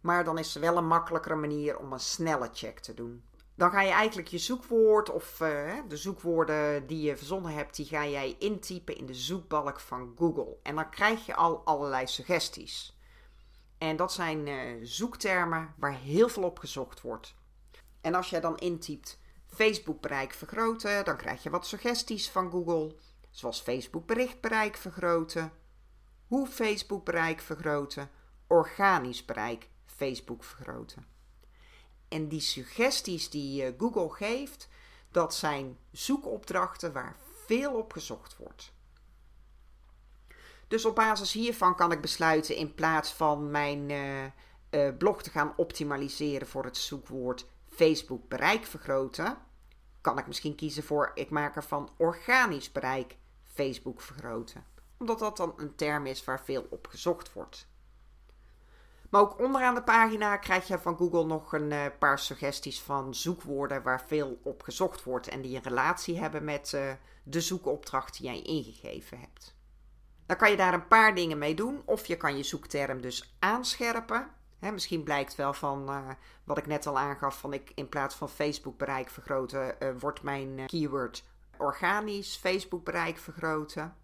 Maar 0.00 0.24
dan 0.24 0.38
is 0.38 0.54
er 0.54 0.60
wel 0.60 0.76
een 0.76 0.86
makkelijkere 0.86 1.34
manier 1.34 1.78
om 1.78 1.92
een 1.92 2.00
snelle 2.00 2.50
check 2.52 2.78
te 2.78 2.94
doen. 2.94 3.22
Dan 3.54 3.70
ga 3.70 3.82
je 3.82 3.90
eigenlijk 3.90 4.28
je 4.28 4.38
zoekwoord 4.38 5.10
of 5.10 5.40
uh, 5.40 5.74
de 5.88 5.96
zoekwoorden 5.96 6.86
die 6.86 7.02
je 7.02 7.16
verzonnen 7.16 7.54
hebt, 7.54 7.76
die 7.76 7.86
ga 7.86 8.06
jij 8.06 8.36
intypen 8.38 8.96
in 8.96 9.06
de 9.06 9.14
zoekbalk 9.14 9.80
van 9.80 10.14
Google. 10.16 10.56
En 10.62 10.74
dan 10.74 10.90
krijg 10.90 11.26
je 11.26 11.34
al 11.34 11.62
allerlei 11.64 12.06
suggesties. 12.06 12.98
En 13.78 13.96
dat 13.96 14.12
zijn 14.12 14.46
uh, 14.46 14.78
zoektermen 14.82 15.74
waar 15.76 15.94
heel 15.94 16.28
veel 16.28 16.42
op 16.42 16.58
gezocht 16.58 17.00
wordt. 17.00 17.34
En 18.00 18.14
als 18.14 18.30
jij 18.30 18.40
dan 18.40 18.56
intypt 18.58 19.19
Facebook 19.60 20.00
bereik 20.00 20.32
vergroten, 20.32 21.04
dan 21.04 21.16
krijg 21.16 21.42
je 21.42 21.50
wat 21.50 21.66
suggesties 21.66 22.30
van 22.30 22.50
Google, 22.50 22.96
zoals 23.30 23.60
Facebook 23.60 24.06
berichtbereik 24.06 24.76
vergroten, 24.76 25.52
hoe 26.26 26.46
Facebook 26.46 27.04
bereik 27.04 27.40
vergroten, 27.40 28.10
organisch 28.46 29.24
bereik 29.24 29.68
Facebook 29.86 30.44
vergroten. 30.44 31.06
En 32.08 32.28
die 32.28 32.40
suggesties 32.40 33.30
die 33.30 33.64
eh, 33.64 33.72
Google 33.78 34.10
geeft, 34.10 34.68
dat 35.10 35.34
zijn 35.34 35.78
zoekopdrachten 35.92 36.92
waar 36.92 37.16
veel 37.46 37.72
op 37.72 37.92
gezocht 37.92 38.36
wordt. 38.36 38.72
Dus 40.68 40.84
op 40.84 40.94
basis 40.94 41.32
hiervan 41.32 41.76
kan 41.76 41.92
ik 41.92 42.00
besluiten 42.00 42.56
in 42.56 42.74
plaats 42.74 43.12
van 43.12 43.50
mijn 43.50 43.90
uh, 43.90 44.24
uh, 44.70 44.96
blog 44.98 45.22
te 45.22 45.30
gaan 45.30 45.52
optimaliseren 45.56 46.46
voor 46.46 46.64
het 46.64 46.76
zoekwoord 46.76 47.46
Facebook 47.68 48.28
bereik 48.28 48.66
vergroten, 48.66 49.48
kan 50.00 50.18
ik 50.18 50.26
misschien 50.26 50.54
kiezen 50.54 50.82
voor 50.82 51.10
ik 51.14 51.30
maak 51.30 51.56
er 51.56 51.64
van 51.64 51.90
organisch 51.96 52.72
bereik 52.72 53.16
Facebook 53.44 54.00
vergroten. 54.00 54.64
Omdat 54.98 55.18
dat 55.18 55.36
dan 55.36 55.52
een 55.56 55.74
term 55.74 56.06
is 56.06 56.24
waar 56.24 56.44
veel 56.44 56.66
op 56.70 56.86
gezocht 56.86 57.32
wordt. 57.32 57.68
Maar 59.10 59.20
ook 59.20 59.38
onderaan 59.38 59.74
de 59.74 59.82
pagina 59.82 60.36
krijg 60.36 60.68
je 60.68 60.78
van 60.78 60.96
Google 60.96 61.24
nog 61.24 61.52
een 61.52 61.70
uh, 61.70 61.84
paar 61.98 62.18
suggesties 62.18 62.80
van 62.80 63.14
zoekwoorden 63.14 63.82
waar 63.82 64.04
veel 64.06 64.40
op 64.42 64.62
gezocht 64.62 65.04
wordt 65.04 65.28
en 65.28 65.42
die 65.42 65.56
een 65.56 65.62
relatie 65.62 66.18
hebben 66.18 66.44
met 66.44 66.72
uh, 66.74 66.92
de 67.22 67.40
zoekopdracht 67.40 68.16
die 68.16 68.26
jij 68.26 68.42
ingegeven 68.42 69.20
hebt. 69.20 69.54
Dan 70.26 70.36
kan 70.36 70.50
je 70.50 70.56
daar 70.56 70.74
een 70.74 70.88
paar 70.88 71.14
dingen 71.14 71.38
mee 71.38 71.54
doen. 71.54 71.82
Of 71.84 72.06
je 72.06 72.16
kan 72.16 72.36
je 72.36 72.42
zoekterm 72.42 73.00
dus 73.00 73.36
aanscherpen. 73.38 74.30
Misschien 74.60 75.02
blijkt 75.02 75.34
wel 75.34 75.52
van 75.52 75.90
uh, 75.90 76.08
wat 76.44 76.58
ik 76.58 76.66
net 76.66 76.86
al 76.86 76.98
aangaf: 76.98 77.38
van 77.38 77.52
ik 77.52 77.72
in 77.74 77.88
plaats 77.88 78.14
van 78.14 78.28
Facebook 78.28 78.78
bereik 78.78 79.10
vergroten, 79.10 79.76
wordt 79.98 80.22
mijn 80.22 80.66
keyword 80.66 81.24
organisch 81.56 82.36
Facebook 82.36 82.84
bereik 82.84 83.18
vergroten. 83.18 83.94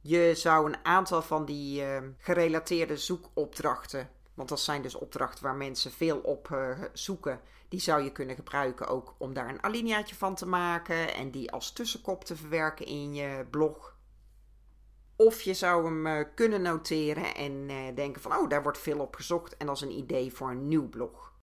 Je 0.00 0.32
zou 0.34 0.66
een 0.66 0.84
aantal 0.84 1.22
van 1.22 1.44
die 1.44 1.84
gerelateerde 2.18 2.96
zoekopdrachten 2.96 4.08
want 4.40 4.52
dat 4.52 4.60
zijn 4.60 4.82
dus 4.82 4.94
opdrachten 4.94 5.44
waar 5.44 5.54
mensen 5.54 5.90
veel 5.90 6.18
op 6.18 6.58
zoeken. 6.92 7.40
Die 7.68 7.80
zou 7.80 8.02
je 8.02 8.12
kunnen 8.12 8.34
gebruiken 8.36 8.86
ook 8.86 9.14
om 9.18 9.32
daar 9.32 9.48
een 9.48 9.62
alineaatje 9.62 10.14
van 10.14 10.34
te 10.34 10.46
maken 10.46 11.14
en 11.14 11.30
die 11.30 11.52
als 11.52 11.72
tussenkop 11.72 12.24
te 12.24 12.36
verwerken 12.36 12.86
in 12.86 13.14
je 13.14 13.46
blog. 13.50 13.96
Of 15.20 15.42
je 15.42 15.54
zou 15.54 15.84
hem 15.84 16.06
uh, 16.06 16.24
kunnen 16.34 16.62
noteren 16.62 17.34
en 17.34 17.52
uh, 17.52 17.94
denken 17.94 18.22
van, 18.22 18.36
oh, 18.36 18.48
daar 18.48 18.62
wordt 18.62 18.78
veel 18.78 19.00
op 19.00 19.16
gezocht 19.16 19.56
en 19.56 19.66
dat 19.66 19.76
is 19.76 19.82
een 19.82 19.98
idee 19.98 20.32
voor 20.32 20.50
een 20.50 20.68
nieuw 20.68 20.88
blog. 20.88 21.38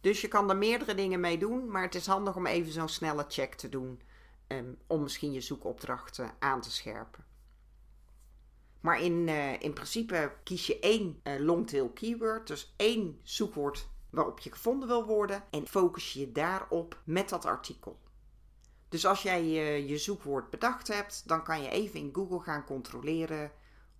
Dus 0.00 0.20
je 0.20 0.28
kan 0.28 0.50
er 0.50 0.56
meerdere 0.56 0.94
dingen 0.94 1.20
mee 1.20 1.38
doen, 1.38 1.70
maar 1.70 1.82
het 1.82 1.94
is 1.94 2.06
handig 2.06 2.36
om 2.36 2.46
even 2.46 2.72
zo'n 2.72 2.88
snelle 2.88 3.24
check 3.28 3.54
te 3.54 3.68
doen 3.68 4.02
um, 4.48 4.78
om 4.86 5.02
misschien 5.02 5.32
je 5.32 5.40
zoekopdrachten 5.40 6.34
aan 6.38 6.60
te 6.60 6.70
scherpen. 6.70 7.24
Maar 8.80 9.00
in, 9.00 9.28
uh, 9.28 9.60
in 9.60 9.72
principe 9.72 10.32
kies 10.44 10.66
je 10.66 10.78
één 10.78 11.22
longtail 11.38 11.90
keyword, 11.90 12.46
dus 12.46 12.74
één 12.76 13.20
zoekwoord 13.22 13.88
waarop 14.10 14.38
je 14.38 14.52
gevonden 14.52 14.88
wil 14.88 15.04
worden 15.04 15.44
en 15.50 15.66
focus 15.66 16.12
je 16.12 16.32
daarop 16.32 17.00
met 17.04 17.28
dat 17.28 17.44
artikel. 17.44 18.00
Dus 18.96 19.06
als 19.06 19.22
jij 19.22 19.42
uh, 19.42 19.88
je 19.88 19.98
zoekwoord 19.98 20.50
bedacht 20.50 20.88
hebt, 20.88 21.22
dan 21.26 21.44
kan 21.44 21.62
je 21.62 21.68
even 21.68 22.00
in 22.00 22.10
Google 22.12 22.40
gaan 22.40 22.64
controleren 22.64 23.50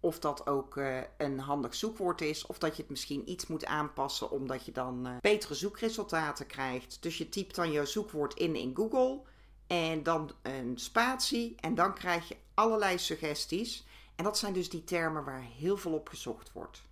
of 0.01 0.19
dat 0.19 0.47
ook 0.47 0.81
een 1.17 1.39
handig 1.39 1.75
zoekwoord 1.75 2.21
is 2.21 2.47
of 2.47 2.59
dat 2.59 2.77
je 2.77 2.83
het 2.83 2.91
misschien 2.91 3.31
iets 3.31 3.47
moet 3.47 3.65
aanpassen 3.65 4.31
omdat 4.31 4.65
je 4.65 4.73
dan 4.73 5.09
betere 5.21 5.55
zoekresultaten 5.55 6.47
krijgt. 6.47 7.03
Dus 7.03 7.19
je 7.19 7.29
typt 7.29 7.55
dan 7.55 7.71
je 7.71 7.87
zoekwoord 7.87 8.35
in 8.35 8.55
in 8.55 8.77
Google 8.77 9.21
en 9.67 10.03
dan 10.03 10.31
een 10.43 10.79
spatie 10.79 11.55
en 11.61 11.75
dan 11.75 11.95
krijg 11.95 12.29
je 12.29 12.37
allerlei 12.55 12.99
suggesties. 12.99 13.87
En 14.15 14.25
dat 14.25 14.39
zijn 14.39 14.53
dus 14.53 14.71
die 14.71 14.85
termen 14.85 15.25
waar 15.25 15.45
heel 15.59 15.77
veel 15.77 15.93
op 15.93 16.09
gezocht 16.09 16.53
wordt. 16.53 16.83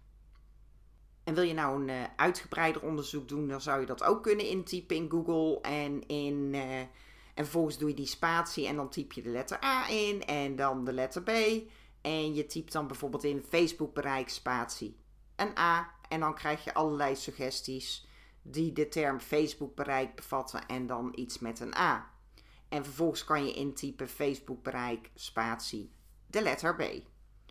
En 1.24 1.34
wil 1.34 1.44
je 1.44 1.54
nou 1.54 1.88
een 1.90 2.08
uitgebreider 2.16 2.82
onderzoek 2.82 3.28
doen, 3.28 3.48
dan 3.48 3.60
zou 3.60 3.80
je 3.80 3.86
dat 3.86 4.02
ook 4.02 4.22
kunnen 4.22 4.48
intypen 4.48 4.96
in 4.96 5.10
Google. 5.10 5.60
En, 5.60 6.06
in, 6.06 6.54
en 7.34 7.44
vervolgens 7.44 7.78
doe 7.78 7.88
je 7.88 7.94
die 7.94 8.06
spatie 8.06 8.66
en 8.66 8.76
dan 8.76 8.88
typ 8.88 9.12
je 9.12 9.22
de 9.22 9.30
letter 9.30 9.64
A 9.64 9.88
in 9.88 10.24
en 10.24 10.56
dan 10.56 10.84
de 10.84 10.92
letter 10.92 11.22
B. 11.22 11.30
En 12.00 12.34
je 12.34 12.46
typt 12.46 12.72
dan 12.72 12.86
bijvoorbeeld 12.86 13.24
in 13.24 13.44
Facebook 13.48 13.94
bereik 13.94 14.28
spatie 14.28 14.96
een 15.36 15.58
A. 15.58 15.94
En 16.08 16.20
dan 16.20 16.34
krijg 16.34 16.64
je 16.64 16.74
allerlei 16.74 17.16
suggesties 17.16 18.06
die 18.42 18.72
de 18.72 18.88
term 18.88 19.20
Facebook 19.20 19.74
bereik 19.74 20.16
bevatten 20.16 20.66
en 20.66 20.86
dan 20.86 21.12
iets 21.14 21.38
met 21.38 21.60
een 21.60 21.74
A. 21.76 22.10
En 22.68 22.84
vervolgens 22.84 23.24
kan 23.24 23.46
je 23.46 23.52
intypen 23.52 24.08
Facebook 24.08 24.62
bereik 24.62 25.10
spatie 25.14 25.92
de 26.26 26.42
letter 26.42 26.76
B. 26.76 26.82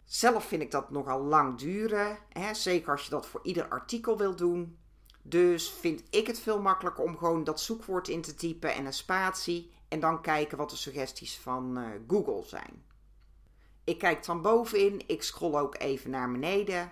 Zelf 0.05 0.45
vind 0.45 0.61
ik 0.61 0.71
dat 0.71 0.91
nogal 0.91 1.23
lang 1.23 1.57
duren, 1.57 2.17
hè? 2.29 2.53
zeker 2.53 2.91
als 2.91 3.03
je 3.03 3.09
dat 3.09 3.25
voor 3.25 3.39
ieder 3.43 3.69
artikel 3.69 4.17
wil 4.17 4.35
doen. 4.35 4.77
Dus 5.25 5.69
vind 5.69 6.03
ik 6.09 6.27
het 6.27 6.39
veel 6.39 6.61
makkelijker 6.61 7.03
om 7.03 7.17
gewoon 7.17 7.43
dat 7.43 7.61
zoekwoord 7.61 8.07
in 8.07 8.21
te 8.21 8.35
typen 8.35 8.73
en 8.73 8.85
een 8.85 8.93
spatie 8.93 9.71
en 9.87 9.99
dan 9.99 10.21
kijken 10.21 10.57
wat 10.57 10.69
de 10.69 10.75
suggesties 10.75 11.37
van 11.37 11.79
uh, 11.79 11.87
Google 12.07 12.43
zijn. 12.45 12.83
Ik 13.83 13.97
kijk 13.97 14.25
dan 14.25 14.41
bovenin, 14.41 15.01
ik 15.07 15.23
scroll 15.23 15.55
ook 15.59 15.77
even 15.77 16.09
naar 16.09 16.31
beneden 16.31 16.91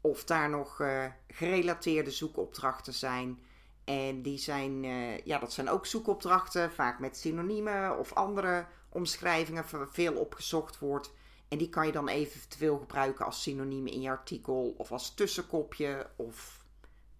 of 0.00 0.24
daar 0.24 0.50
nog 0.50 0.80
uh, 0.80 1.04
gerelateerde 1.28 2.10
zoekopdrachten 2.10 2.94
zijn. 2.94 3.40
En 3.84 4.22
die 4.22 4.38
zijn, 4.38 4.84
uh, 4.84 5.18
ja, 5.18 5.38
dat 5.38 5.52
zijn 5.52 5.68
ook 5.68 5.86
zoekopdrachten, 5.86 6.72
vaak 6.72 6.98
met 6.98 7.16
synoniemen 7.16 7.98
of 7.98 8.12
andere 8.12 8.66
omschrijvingen, 8.88 9.64
waar 9.70 9.88
veel 9.88 10.14
opgezocht 10.14 10.78
wordt. 10.78 11.12
En 11.48 11.58
die 11.58 11.68
kan 11.68 11.86
je 11.86 11.92
dan 11.92 12.08
eventueel 12.08 12.78
gebruiken 12.78 13.24
als 13.24 13.42
synoniem 13.42 13.86
in 13.86 14.00
je 14.00 14.08
artikel 14.08 14.74
of 14.78 14.92
als 14.92 15.14
tussenkopje 15.14 16.10
of 16.16 16.64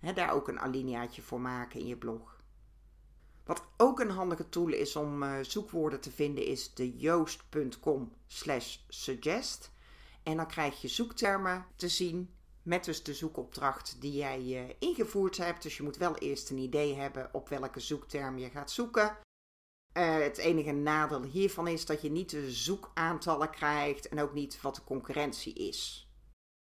daar 0.01 0.33
ook 0.33 0.49
een 0.49 0.61
alineaatje 0.61 1.23
voor 1.23 1.41
maken 1.41 1.81
in 1.81 1.87
je 1.87 1.97
blog. 1.97 2.37
Wat 3.45 3.63
ook 3.77 4.01
een 4.01 4.11
handige 4.11 4.49
tool 4.49 4.69
is 4.69 4.97
om 4.97 5.23
uh, 5.23 5.39
zoekwoorden 5.43 6.01
te 6.01 6.11
vinden 6.11 6.47
is 6.47 6.75
de 6.75 6.97
joost.com 6.97 8.13
suggest. 8.89 9.71
En 10.23 10.37
dan 10.37 10.47
krijg 10.47 10.81
je 10.81 10.89
zoektermen 10.89 11.67
te 11.77 11.89
zien 11.89 12.31
met 12.63 12.85
dus 12.85 13.03
de 13.03 13.15
zoekopdracht 13.15 13.97
die 14.01 14.13
jij 14.13 14.41
uh, 14.41 14.75
ingevoerd 14.79 15.37
hebt. 15.37 15.63
Dus 15.63 15.77
je 15.77 15.83
moet 15.83 15.97
wel 15.97 16.17
eerst 16.17 16.51
een 16.51 16.59
idee 16.59 16.95
hebben 16.95 17.29
op 17.33 17.49
welke 17.49 17.81
zoekterm 17.81 18.39
je 18.39 18.51
gaat 18.51 18.71
zoeken. 18.71 19.17
Uh, 19.97 20.19
het 20.19 20.37
enige 20.37 20.73
nadeel 20.73 21.23
hiervan 21.23 21.69
is 21.69 21.87
dat 21.87 22.03
je 22.03 22.11
niet 22.11 22.31
de 22.31 22.51
zoekaantallen 22.51 23.51
krijgt 23.51 24.09
en 24.09 24.21
ook 24.21 24.33
niet 24.33 24.61
wat 24.61 24.75
de 24.75 24.85
concurrentie 24.85 25.53
is. 25.55 26.06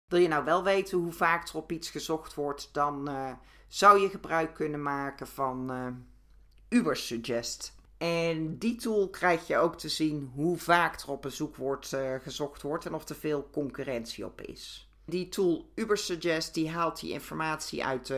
Wil 0.09 0.21
je 0.21 0.29
nou 0.29 0.44
wel 0.44 0.64
weten 0.64 0.99
hoe 0.99 1.12
vaak 1.12 1.49
er 1.49 1.57
op 1.57 1.73
iets 1.73 1.90
gezocht 1.90 2.35
wordt, 2.35 2.68
dan 2.73 3.11
uh, 3.11 3.33
zou 3.66 4.01
je 4.01 4.09
gebruik 4.09 4.55
kunnen 4.55 4.83
maken 4.83 5.27
van 5.27 5.73
uh, 5.73 5.87
Ubersuggest. 6.68 7.75
En 7.99 8.59
die 8.59 8.77
tool 8.77 9.09
krijg 9.09 9.47
je 9.47 9.57
ook 9.57 9.79
te 9.79 9.88
zien 9.88 10.31
hoe 10.35 10.59
vaak 10.59 11.01
er 11.01 11.11
op 11.11 11.25
een 11.25 11.31
zoekwoord 11.31 11.97
gezocht 12.23 12.62
wordt 12.62 12.87
en 12.87 12.94
of 12.94 13.09
er 13.09 13.14
veel 13.14 13.49
concurrentie 13.53 14.25
op 14.25 14.40
is. 14.40 14.90
Die 15.05 15.29
tool 15.29 15.71
Ubersuggest 15.75 16.55
die 16.55 16.71
haalt 16.71 17.01
die 17.01 17.12
informatie 17.12 17.85
uit 17.85 18.14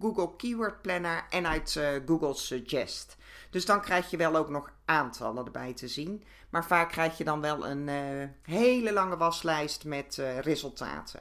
Google 0.00 0.36
Keyword 0.36 0.82
Planner 0.82 1.26
en 1.30 1.46
uit 1.46 1.80
Google 2.06 2.34
Suggest. 2.34 3.16
Dus 3.56 3.64
dan 3.64 3.80
krijg 3.80 4.10
je 4.10 4.16
wel 4.16 4.36
ook 4.36 4.48
nog 4.48 4.72
aantallen 4.84 5.44
erbij 5.44 5.74
te 5.74 5.88
zien. 5.88 6.24
Maar 6.50 6.64
vaak 6.66 6.88
krijg 6.88 7.18
je 7.18 7.24
dan 7.24 7.40
wel 7.40 7.66
een 7.66 7.88
uh, 7.88 8.28
hele 8.42 8.92
lange 8.92 9.16
waslijst 9.16 9.84
met 9.84 10.16
uh, 10.16 10.38
resultaten. 10.38 11.20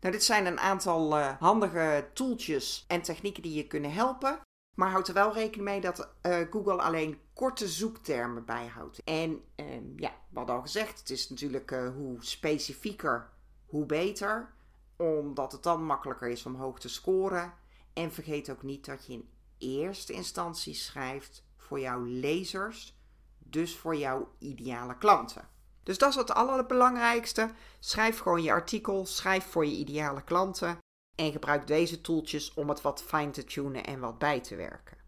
Nou, 0.00 0.12
dit 0.12 0.24
zijn 0.24 0.46
een 0.46 0.60
aantal 0.60 1.18
uh, 1.18 1.38
handige 1.38 2.08
tooltjes 2.12 2.84
en 2.88 3.02
technieken 3.02 3.42
die 3.42 3.54
je 3.54 3.66
kunnen 3.66 3.92
helpen. 3.92 4.40
Maar 4.76 4.90
houd 4.90 5.08
er 5.08 5.14
wel 5.14 5.32
rekening 5.32 5.68
mee 5.68 5.80
dat 5.80 6.08
Google 6.50 6.82
alleen 6.82 7.18
korte 7.34 7.68
zoektermen 7.68 8.44
bijhoudt. 8.44 9.02
En 9.04 9.44
ehm, 9.54 9.84
ja, 9.96 10.12
hadden 10.34 10.54
al 10.54 10.60
gezegd, 10.62 10.98
het 10.98 11.10
is 11.10 11.28
natuurlijk 11.28 11.70
hoe 11.70 12.16
specifieker, 12.18 13.30
hoe 13.66 13.86
beter. 13.86 14.52
Omdat 14.96 15.52
het 15.52 15.62
dan 15.62 15.84
makkelijker 15.84 16.28
is 16.28 16.46
om 16.46 16.54
hoog 16.54 16.80
te 16.80 16.88
scoren. 16.88 17.52
En 17.92 18.12
vergeet 18.12 18.50
ook 18.50 18.62
niet 18.62 18.84
dat 18.84 19.06
je 19.06 19.12
in 19.12 19.28
eerste 19.60 20.12
instantie 20.12 20.74
schrijft 20.74 21.44
voor 21.56 21.80
jouw 21.80 22.04
lezers, 22.04 22.98
dus 23.38 23.76
voor 23.76 23.96
jouw 23.96 24.34
ideale 24.38 24.98
klanten. 24.98 25.48
Dus 25.82 25.98
dat 25.98 26.08
is 26.08 26.16
het 26.16 26.30
allerbelangrijkste. 26.30 27.50
Schrijf 27.78 28.18
gewoon 28.18 28.42
je 28.42 28.52
artikel, 28.52 29.06
schrijf 29.06 29.44
voor 29.44 29.66
je 29.66 29.76
ideale 29.76 30.22
klanten 30.22 30.78
en 31.14 31.32
gebruik 31.32 31.66
deze 31.66 32.00
tooltjes 32.00 32.54
om 32.54 32.68
het 32.68 32.80
wat 32.80 33.02
fijn 33.02 33.32
te 33.32 33.44
tunen 33.44 33.84
en 33.84 34.00
wat 34.00 34.18
bij 34.18 34.40
te 34.40 34.56
werken. 34.56 34.98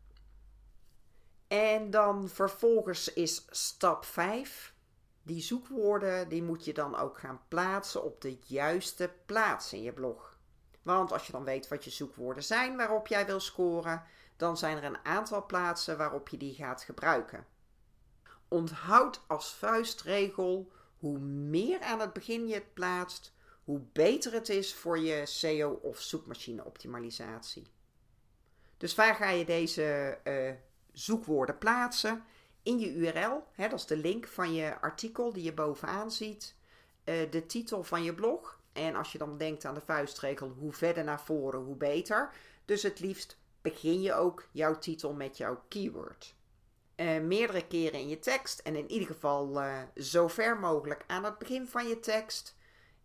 En 1.49 1.91
dan 1.91 2.29
vervolgens 2.29 3.13
is 3.13 3.45
stap 3.51 4.05
5. 4.05 4.75
Die 5.23 5.43
zoekwoorden 5.43 6.29
die 6.29 6.43
moet 6.43 6.65
je 6.65 6.73
dan 6.73 6.97
ook 6.97 7.19
gaan 7.19 7.41
plaatsen 7.49 8.05
op 8.05 8.21
de 8.21 8.39
juiste 8.45 9.13
plaats 9.27 9.73
in 9.73 9.83
je 9.83 9.93
blog. 9.93 10.39
Want 10.83 11.13
als 11.13 11.27
je 11.27 11.33
dan 11.33 11.45
weet 11.45 11.69
wat 11.69 11.85
je 11.85 11.91
zoekwoorden 11.91 12.45
zijn 12.45 12.77
waarop 12.77 13.07
jij 13.07 13.27
wil 13.27 13.41
scoren, 13.41 14.03
dan 14.43 14.57
zijn 14.57 14.77
er 14.77 14.85
een 14.85 15.05
aantal 15.05 15.47
plaatsen 15.47 15.97
waarop 15.97 16.29
je 16.29 16.37
die 16.37 16.55
gaat 16.55 16.83
gebruiken. 16.83 17.47
Onthoud 18.49 19.21
als 19.27 19.55
vuistregel: 19.55 20.73
hoe 20.99 21.19
meer 21.19 21.81
aan 21.81 22.01
het 22.01 22.13
begin 22.13 22.49
je 22.49 22.55
het 22.55 22.75
plaatst, 22.75 23.35
hoe 23.65 23.81
beter 23.93 24.33
het 24.33 24.49
is 24.49 24.75
voor 24.75 24.99
je 24.99 25.27
SEO 25.27 25.71
of 25.71 26.01
zoekmachine 26.01 26.65
optimalisatie. 26.65 27.67
Dus 28.77 28.95
waar 28.95 29.15
ga 29.15 29.31
je 29.31 29.45
deze 29.45 30.19
uh, 30.25 30.53
zoekwoorden 30.93 31.59
plaatsen? 31.59 32.25
In 32.63 32.79
je 32.79 32.95
URL, 32.95 33.45
hè, 33.53 33.69
dat 33.69 33.79
is 33.79 33.87
de 33.87 33.97
link 33.97 34.27
van 34.27 34.55
je 34.55 34.81
artikel 34.81 35.33
die 35.33 35.43
je 35.43 35.53
bovenaan 35.53 36.11
ziet, 36.11 36.55
uh, 37.05 37.31
de 37.31 37.47
titel 37.47 37.85
van 37.85 38.03
je 38.03 38.15
blog. 38.15 38.61
En 38.73 38.95
als 38.95 39.13
je 39.13 39.19
dan 39.19 39.39
denkt 39.39 39.65
aan 39.65 39.75
de 39.75 39.81
vuistregel, 39.81 40.49
hoe 40.49 40.73
verder 40.73 41.05
naar 41.05 41.21
voren, 41.21 41.61
hoe 41.61 41.77
beter. 41.77 42.33
Dus 42.65 42.83
het 42.83 43.01
liefst 43.01 43.41
begin 43.63 44.03
je 44.03 44.15
ook 44.15 44.49
jouw 44.53 44.79
titel 44.79 45.13
met 45.13 45.37
jouw 45.37 45.63
keyword. 45.69 46.35
Uh, 46.97 47.21
meerdere 47.21 47.67
keren 47.67 48.01
in 48.01 48.09
je 48.09 48.19
tekst 48.19 48.59
en 48.59 48.77
in 48.77 48.91
ieder 48.91 49.07
geval 49.07 49.63
uh, 49.63 49.83
zo 49.97 50.29
ver 50.29 50.59
mogelijk 50.59 51.05
aan 51.07 51.25
het 51.25 51.39
begin 51.39 51.69
van 51.69 51.89
je 51.89 52.01
tekst. 52.01 52.57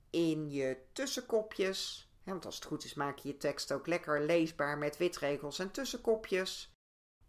in 0.09 0.51
je 0.51 0.77
tussenkopjes. 0.91 2.11
want 2.23 2.45
als 2.45 2.55
het 2.55 2.65
goed 2.65 2.83
is, 2.83 2.93
maak 2.93 3.17
je 3.17 3.27
je 3.27 3.37
tekst 3.37 3.71
ook 3.71 3.87
lekker 3.87 4.21
leesbaar 4.21 4.77
met 4.77 4.97
witregels 4.97 5.59
en 5.59 5.71
tussenkopjes. 5.71 6.75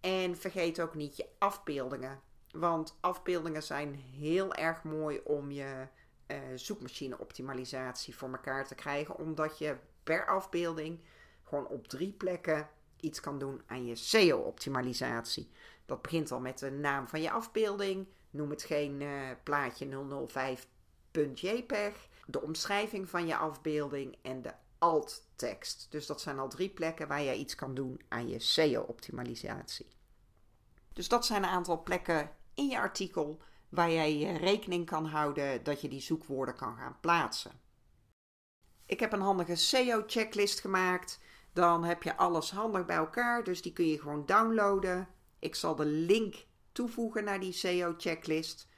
En 0.01 0.37
vergeet 0.37 0.81
ook 0.81 0.95
niet 0.95 1.17
je 1.17 1.27
afbeeldingen. 1.38 2.21
Want 2.51 2.99
afbeeldingen 3.01 3.62
zijn 3.62 3.95
heel 3.95 4.55
erg 4.55 4.83
mooi 4.83 5.21
om 5.25 5.51
je 5.51 5.88
uh, 6.27 6.38
zoekmachine-optimalisatie 6.55 8.17
voor 8.17 8.31
elkaar 8.31 8.67
te 8.67 8.75
krijgen. 8.75 9.17
Omdat 9.17 9.59
je 9.59 9.77
per 10.03 10.27
afbeelding 10.27 11.01
gewoon 11.45 11.67
op 11.67 11.88
drie 11.88 12.12
plekken 12.12 12.69
iets 13.00 13.20
kan 13.20 13.38
doen 13.38 13.62
aan 13.66 13.87
je 13.87 13.94
SEO-optimalisatie. 13.94 15.50
Dat 15.87 16.02
begint 16.02 16.32
al 16.32 16.40
met 16.40 16.58
de 16.58 16.70
naam 16.70 17.08
van 17.08 17.20
je 17.22 17.30
afbeelding. 17.30 18.06
Noem 18.30 18.50
het 18.50 18.62
geen 18.62 19.00
uh, 19.00 19.30
plaatje 19.42 19.88
005.jpg. 21.12 22.08
De 22.26 22.42
omschrijving 22.42 23.08
van 23.08 23.26
je 23.26 23.37
afbeelding 23.37 24.16
en 24.22 24.42
de 24.42 24.52
alt-tekst. 24.78 25.87
Dus 25.90 26.06
dat 26.06 26.20
zijn 26.20 26.38
al 26.38 26.48
drie 26.48 26.70
plekken 26.70 27.08
waar 27.08 27.22
je 27.22 27.34
iets 27.34 27.54
kan 27.54 27.74
doen 27.74 28.00
aan 28.08 28.28
je 28.28 28.38
SEO-optimalisatie. 28.38 29.96
Dus 30.92 31.08
dat 31.08 31.26
zijn 31.26 31.42
een 31.42 31.48
aantal 31.48 31.82
plekken 31.82 32.30
in 32.54 32.68
je 32.68 32.78
artikel 32.78 33.40
waar 33.68 33.90
jij 33.90 34.37
rekening 34.37 34.87
kan 34.87 35.06
houden 35.06 35.64
dat 35.64 35.80
je 35.80 35.88
die 35.88 36.00
zoekwoorden 36.00 36.54
kan 36.54 36.76
gaan 36.76 36.96
plaatsen. 37.00 37.52
Ik 38.87 39.00
heb 39.00 39.12
een 39.12 39.20
handige 39.20 39.54
SEO-checklist 39.54 40.61
gemaakt. 40.61 41.20
Dan 41.59 41.85
heb 41.85 42.03
je 42.03 42.16
alles 42.16 42.51
handig 42.51 42.87
bij 42.87 42.97
elkaar, 42.97 43.44
dus 43.44 43.62
die 43.62 43.73
kun 43.73 43.88
je 43.88 44.01
gewoon 44.01 44.27
downloaden. 44.27 45.09
Ik 45.38 45.55
zal 45.55 45.77
de 45.77 45.85
link 45.85 46.35
toevoegen 46.73 47.25
naar 47.25 47.40
die 47.40 47.53
SEO-checklist. 47.53 48.68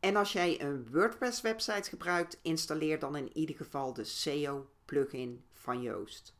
En 0.00 0.16
als 0.16 0.32
jij 0.32 0.60
een 0.60 0.90
WordPress-website 0.90 1.88
gebruikt, 1.88 2.38
installeer 2.42 2.98
dan 2.98 3.16
in 3.16 3.36
ieder 3.36 3.56
geval 3.56 3.92
de 3.92 4.04
SEO-plugin 4.04 5.44
van 5.52 5.82
Joost. 5.82 6.36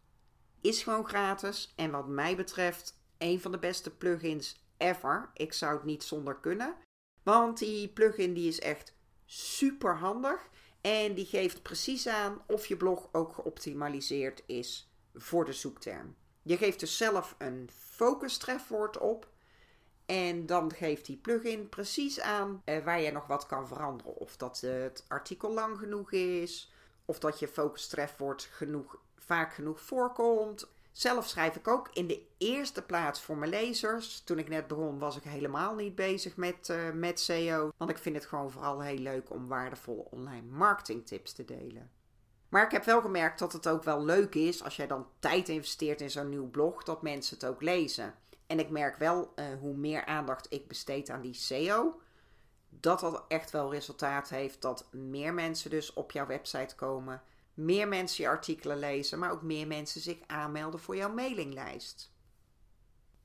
Is 0.61 0.83
gewoon 0.83 1.07
gratis 1.09 1.73
en 1.77 1.91
wat 1.91 2.09
mij 2.09 2.37
betreft 2.37 2.99
een 3.19 3.41
van 3.41 3.53
de 3.53 3.59
beste 3.59 3.91
plugins 3.91 4.65
ever. 4.77 5.31
Ik 5.33 5.53
zou 5.53 5.75
het 5.75 5.85
niet 5.85 6.03
zonder 6.03 6.37
kunnen. 6.37 6.77
Want 7.23 7.59
die 7.59 7.89
plugin 7.89 8.35
die 8.35 8.49
is 8.49 8.61
echt 8.61 8.95
super 9.25 9.97
handig. 9.97 10.49
En 10.85 11.15
die 11.15 11.25
geeft 11.25 11.63
precies 11.63 12.07
aan 12.07 12.43
of 12.47 12.67
je 12.67 12.77
blog 12.77 13.09
ook 13.13 13.35
geoptimaliseerd 13.35 14.43
is 14.47 14.91
voor 15.15 15.45
de 15.45 15.53
zoekterm. 15.53 16.17
Je 16.43 16.57
geeft 16.57 16.81
dus 16.81 16.97
zelf 16.97 17.35
een 17.39 17.71
focus 17.73 18.37
trefwoord 18.39 18.99
op. 18.99 19.29
En 20.07 20.47
dan 20.47 20.73
geeft 20.73 21.07
die 21.07 21.17
plugin 21.17 21.69
precies 21.69 22.21
aan 22.21 22.63
eh, 22.65 22.85
waar 22.85 23.01
je 23.01 23.13
nog 23.13 23.27
wat 23.27 23.47
kan 23.47 23.69
veranderen. 23.69 24.17
Of 24.17 24.37
dat 24.37 24.61
het 24.61 25.05
artikel 25.09 25.53
lang 25.53 25.79
genoeg 25.79 26.13
is. 26.13 26.73
Of 27.05 27.19
dat 27.19 27.39
je 27.39 27.49
focus 27.49 27.87
trefwoord 27.87 28.43
genoeg, 28.43 28.99
vaak 29.17 29.55
genoeg 29.55 29.81
voorkomt. 29.81 30.69
Zelf 30.95 31.29
schrijf 31.29 31.57
ik 31.57 31.69
ook 31.69 31.89
in 31.93 32.07
de 32.07 32.23
eerste 32.39 32.83
plaats 32.83 33.21
voor 33.23 33.37
mijn 33.37 33.51
lezers. 33.51 34.21
Toen 34.21 34.39
ik 34.39 34.49
net 34.49 34.67
begon 34.67 34.99
was 34.99 35.17
ik 35.17 35.23
helemaal 35.23 35.75
niet 35.75 35.95
bezig 35.95 36.37
met, 36.37 36.69
uh, 36.69 36.91
met 36.91 37.21
SEO. 37.21 37.73
Want 37.77 37.91
ik 37.91 37.99
vind 37.99 38.17
het 38.17 38.27
gewoon 38.27 38.51
vooral 38.51 38.81
heel 38.81 38.99
leuk 38.99 39.31
om 39.31 39.49
waardevolle 39.49 40.07
online 40.11 40.47
marketing 40.47 41.07
tips 41.07 41.33
te 41.33 41.45
delen. 41.45 41.91
Maar 42.49 42.65
ik 42.65 42.71
heb 42.71 42.85
wel 42.85 43.01
gemerkt 43.01 43.39
dat 43.39 43.53
het 43.53 43.69
ook 43.69 43.83
wel 43.83 44.05
leuk 44.05 44.35
is 44.35 44.63
als 44.63 44.77
jij 44.77 44.87
dan 44.87 45.07
tijd 45.19 45.49
investeert 45.49 46.01
in 46.01 46.11
zo'n 46.11 46.29
nieuw 46.29 46.51
blog, 46.51 46.83
dat 46.83 47.03
mensen 47.03 47.35
het 47.35 47.47
ook 47.47 47.63
lezen. 47.63 48.15
En 48.47 48.59
ik 48.59 48.71
merk 48.71 48.97
wel 48.97 49.33
uh, 49.37 49.45
hoe 49.61 49.77
meer 49.77 50.05
aandacht 50.05 50.47
ik 50.53 50.69
besteed 50.69 51.11
aan 51.11 51.21
die 51.21 51.35
SEO, 51.35 52.01
dat 52.69 53.01
dat 53.01 53.25
echt 53.29 53.51
wel 53.51 53.71
resultaat 53.71 54.29
heeft 54.29 54.63
dat 54.63 54.89
meer 54.91 55.35
mensen 55.35 55.71
dus 55.71 55.93
op 55.93 56.13
jouw 56.13 56.27
website 56.27 56.75
komen 56.75 57.23
meer 57.55 57.89
mensen 57.89 58.25
je 58.25 58.31
artikelen 58.31 58.79
lezen, 58.79 59.19
maar 59.19 59.31
ook 59.31 59.43
meer 59.43 59.67
mensen 59.67 60.01
zich 60.01 60.19
aanmelden 60.27 60.81
voor 60.81 60.97
jouw 60.97 61.13
mailinglijst. 61.13 62.13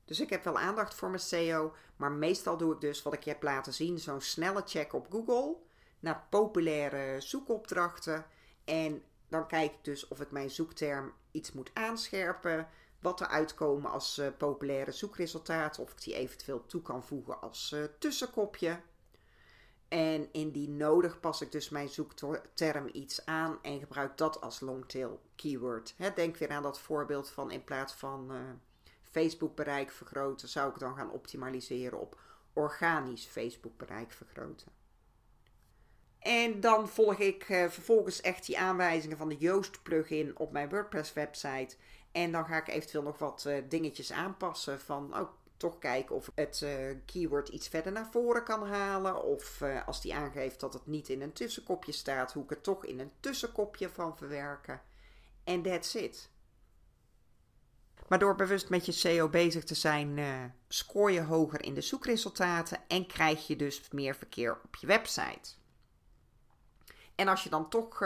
Dus 0.04 0.20
ik 0.20 0.30
heb 0.30 0.44
wel 0.44 0.58
aandacht 0.58 0.94
voor 0.94 1.08
mijn 1.08 1.20
SEO, 1.20 1.74
maar 1.96 2.12
meestal 2.12 2.56
doe 2.56 2.74
ik 2.74 2.80
dus 2.80 3.02
wat 3.02 3.12
ik 3.12 3.22
je 3.22 3.30
heb 3.30 3.42
laten 3.42 3.72
zien: 3.72 3.98
zo'n 3.98 4.20
snelle 4.20 4.62
check 4.66 4.92
op 4.92 5.06
Google 5.10 5.56
naar 6.00 6.26
populaire 6.30 7.20
zoekopdrachten. 7.20 8.26
En 8.64 9.02
dan 9.28 9.46
kijk 9.46 9.72
ik 9.72 9.84
dus 9.84 10.08
of 10.08 10.20
ik 10.20 10.30
mijn 10.30 10.50
zoekterm 10.50 11.12
iets 11.30 11.52
moet 11.52 11.70
aanscherpen. 11.74 12.68
Wat 13.00 13.20
er 13.20 13.26
uitkomen 13.26 13.90
als 13.90 14.18
uh, 14.18 14.26
populaire 14.38 14.92
zoekresultaten. 14.92 15.82
Of 15.82 15.90
ik 15.90 16.02
die 16.02 16.14
eventueel 16.14 16.66
toe 16.66 16.82
kan 16.82 17.04
voegen 17.04 17.40
als 17.40 17.72
uh, 17.74 17.84
tussenkopje. 17.98 18.80
En 19.90 20.28
indien 20.32 20.76
nodig 20.76 21.20
pas 21.20 21.40
ik 21.40 21.52
dus 21.52 21.68
mijn 21.68 21.88
zoekterm 21.88 22.88
iets 22.92 23.26
aan 23.26 23.58
en 23.62 23.78
gebruik 23.78 24.16
dat 24.16 24.40
als 24.40 24.60
longtail 24.60 25.20
keyword. 25.36 25.94
denk 26.14 26.36
weer 26.36 26.50
aan 26.50 26.62
dat 26.62 26.80
voorbeeld 26.80 27.30
van 27.30 27.50
in 27.50 27.64
plaats 27.64 27.92
van 27.92 28.28
uh, 28.30 28.38
Facebook 29.02 29.56
bereik 29.56 29.90
vergroten, 29.90 30.48
zou 30.48 30.70
ik 30.70 30.78
dan 30.78 30.96
gaan 30.96 31.10
optimaliseren 31.10 32.00
op 32.00 32.20
organisch 32.52 33.26
Facebook 33.26 33.76
bereik 33.76 34.12
vergroten. 34.12 34.72
En 36.18 36.60
dan 36.60 36.88
volg 36.88 37.18
ik 37.18 37.48
uh, 37.48 37.68
vervolgens 37.68 38.20
echt 38.20 38.46
die 38.46 38.58
aanwijzingen 38.58 39.16
van 39.16 39.28
de 39.28 39.36
Yoast 39.36 39.82
plugin 39.82 40.38
op 40.38 40.52
mijn 40.52 40.68
WordPress 40.68 41.12
website. 41.12 41.76
En 42.12 42.32
dan 42.32 42.44
ga 42.44 42.56
ik 42.56 42.68
eventueel 42.68 43.02
nog 43.02 43.18
wat 43.18 43.44
uh, 43.46 43.56
dingetjes 43.68 44.12
aanpassen 44.12 44.80
van, 44.80 45.18
oh, 45.18 45.30
toch 45.60 45.78
kijken 45.78 46.14
of 46.14 46.30
het 46.34 46.60
uh, 46.64 46.96
keyword 47.06 47.48
iets 47.48 47.68
verder 47.68 47.92
naar 47.92 48.08
voren 48.10 48.44
kan 48.44 48.66
halen. 48.66 49.24
Of 49.24 49.60
uh, 49.60 49.86
als 49.86 50.00
die 50.00 50.14
aangeeft 50.14 50.60
dat 50.60 50.72
het 50.72 50.86
niet 50.86 51.08
in 51.08 51.22
een 51.22 51.32
tussenkopje 51.32 51.92
staat, 51.92 52.32
hoe 52.32 52.44
ik 52.44 52.50
het 52.50 52.62
toch 52.62 52.84
in 52.84 53.00
een 53.00 53.12
tussenkopje 53.20 53.88
van 53.88 54.16
verwerken. 54.16 54.82
En 55.44 55.62
that's 55.62 55.94
it. 55.94 56.28
Maar 58.08 58.18
door 58.18 58.34
bewust 58.34 58.68
met 58.68 58.86
je 58.86 58.92
SEO 58.92 59.28
bezig 59.28 59.64
te 59.64 59.74
zijn, 59.74 60.16
uh, 60.16 60.44
scoor 60.68 61.10
je 61.10 61.22
hoger 61.22 61.62
in 61.62 61.74
de 61.74 61.80
zoekresultaten 61.80 62.78
en 62.88 63.06
krijg 63.06 63.46
je 63.46 63.56
dus 63.56 63.90
meer 63.90 64.14
verkeer 64.14 64.60
op 64.64 64.76
je 64.76 64.86
website. 64.86 65.50
En 67.14 67.28
als 67.28 67.42
je 67.42 67.50
dan 67.50 67.68
toch 67.68 68.02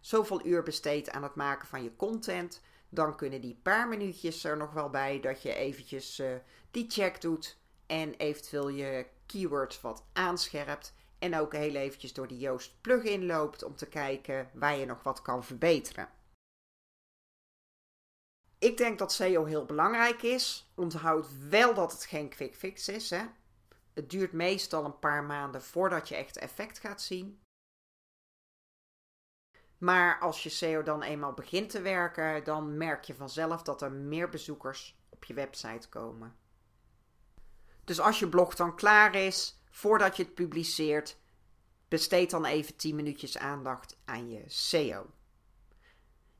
zoveel 0.00 0.46
uur 0.46 0.62
besteedt 0.62 1.10
aan 1.10 1.22
het 1.22 1.34
maken 1.34 1.68
van 1.68 1.82
je 1.82 1.96
content, 1.96 2.62
dan 2.94 3.16
kunnen 3.16 3.40
die 3.40 3.60
paar 3.62 3.88
minuutjes 3.88 4.44
er 4.44 4.56
nog 4.56 4.72
wel 4.72 4.90
bij 4.90 5.20
dat 5.20 5.42
je 5.42 5.54
eventjes 5.54 6.18
uh, 6.18 6.34
die 6.70 6.90
check 6.90 7.20
doet 7.20 7.58
en 7.86 8.14
eventueel 8.14 8.68
je 8.68 9.06
keywords 9.26 9.80
wat 9.80 10.04
aanscherpt 10.12 10.94
en 11.18 11.36
ook 11.36 11.52
heel 11.52 11.74
eventjes 11.74 12.12
door 12.12 12.28
die 12.28 12.38
Yoast 12.38 12.80
plugin 12.80 13.26
loopt 13.26 13.62
om 13.62 13.76
te 13.76 13.86
kijken 13.86 14.50
waar 14.52 14.76
je 14.76 14.86
nog 14.86 15.02
wat 15.02 15.22
kan 15.22 15.44
verbeteren. 15.44 16.08
Ik 18.58 18.76
denk 18.76 18.98
dat 18.98 19.12
SEO 19.12 19.44
heel 19.44 19.64
belangrijk 19.64 20.22
is. 20.22 20.70
Onthoud 20.74 21.48
wel 21.48 21.74
dat 21.74 21.92
het 21.92 22.04
geen 22.04 22.28
quick 22.28 22.54
fix 22.54 22.88
is. 22.88 23.10
Hè? 23.10 23.24
Het 23.92 24.10
duurt 24.10 24.32
meestal 24.32 24.84
een 24.84 24.98
paar 24.98 25.24
maanden 25.24 25.62
voordat 25.62 26.08
je 26.08 26.14
echt 26.14 26.38
effect 26.38 26.78
gaat 26.78 27.02
zien. 27.02 27.43
Maar 29.78 30.18
als 30.20 30.42
je 30.42 30.48
SEO 30.48 30.82
dan 30.82 31.02
eenmaal 31.02 31.32
begint 31.32 31.70
te 31.70 31.80
werken, 31.80 32.44
dan 32.44 32.76
merk 32.76 33.04
je 33.04 33.14
vanzelf 33.14 33.62
dat 33.62 33.82
er 33.82 33.92
meer 33.92 34.28
bezoekers 34.28 34.98
op 35.08 35.24
je 35.24 35.34
website 35.34 35.88
komen. 35.88 36.36
Dus 37.84 38.00
als 38.00 38.18
je 38.18 38.28
blog 38.28 38.54
dan 38.54 38.76
klaar 38.76 39.14
is, 39.14 39.60
voordat 39.70 40.16
je 40.16 40.22
het 40.22 40.34
publiceert, 40.34 41.18
besteed 41.88 42.30
dan 42.30 42.44
even 42.44 42.76
10 42.76 42.96
minuutjes 42.96 43.38
aandacht 43.38 43.96
aan 44.04 44.30
je 44.30 44.42
SEO. 44.46 45.06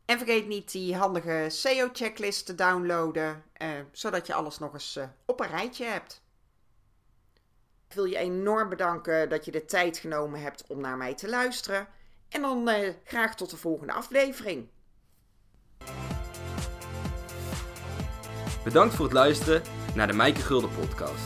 En 0.05 0.19
vergeet 0.19 0.47
niet 0.47 0.73
die 0.73 0.97
handige 0.97 1.47
SEO-checklist 1.49 2.47
te 2.47 2.55
downloaden, 2.55 3.45
eh, 3.53 3.69
zodat 3.93 4.27
je 4.27 4.35
alles 4.35 4.59
nog 4.59 4.73
eens 4.73 4.97
eh, 4.97 5.09
op 5.25 5.41
een 5.41 5.49
rijtje 5.49 5.85
hebt. 5.85 6.23
Ik 7.89 7.95
wil 7.95 8.05
je 8.05 8.17
enorm 8.17 8.69
bedanken 8.69 9.29
dat 9.29 9.45
je 9.45 9.51
de 9.51 9.65
tijd 9.65 9.99
genomen 9.99 10.41
hebt 10.41 10.67
om 10.67 10.81
naar 10.81 10.97
mij 10.97 11.15
te 11.15 11.29
luisteren. 11.29 11.89
En 12.35 12.43
dan 12.43 12.69
uh, 12.69 12.89
graag 13.05 13.35
tot 13.35 13.51
de 13.51 13.57
volgende 13.57 13.93
aflevering. 13.93 14.69
Bedankt 18.65 18.95
voor 18.95 19.05
het 19.05 19.15
luisteren 19.15 19.63
naar 19.95 20.07
de 20.07 20.13
Mijke 20.13 20.41
Gulden 20.41 20.71
podcast. 20.81 21.23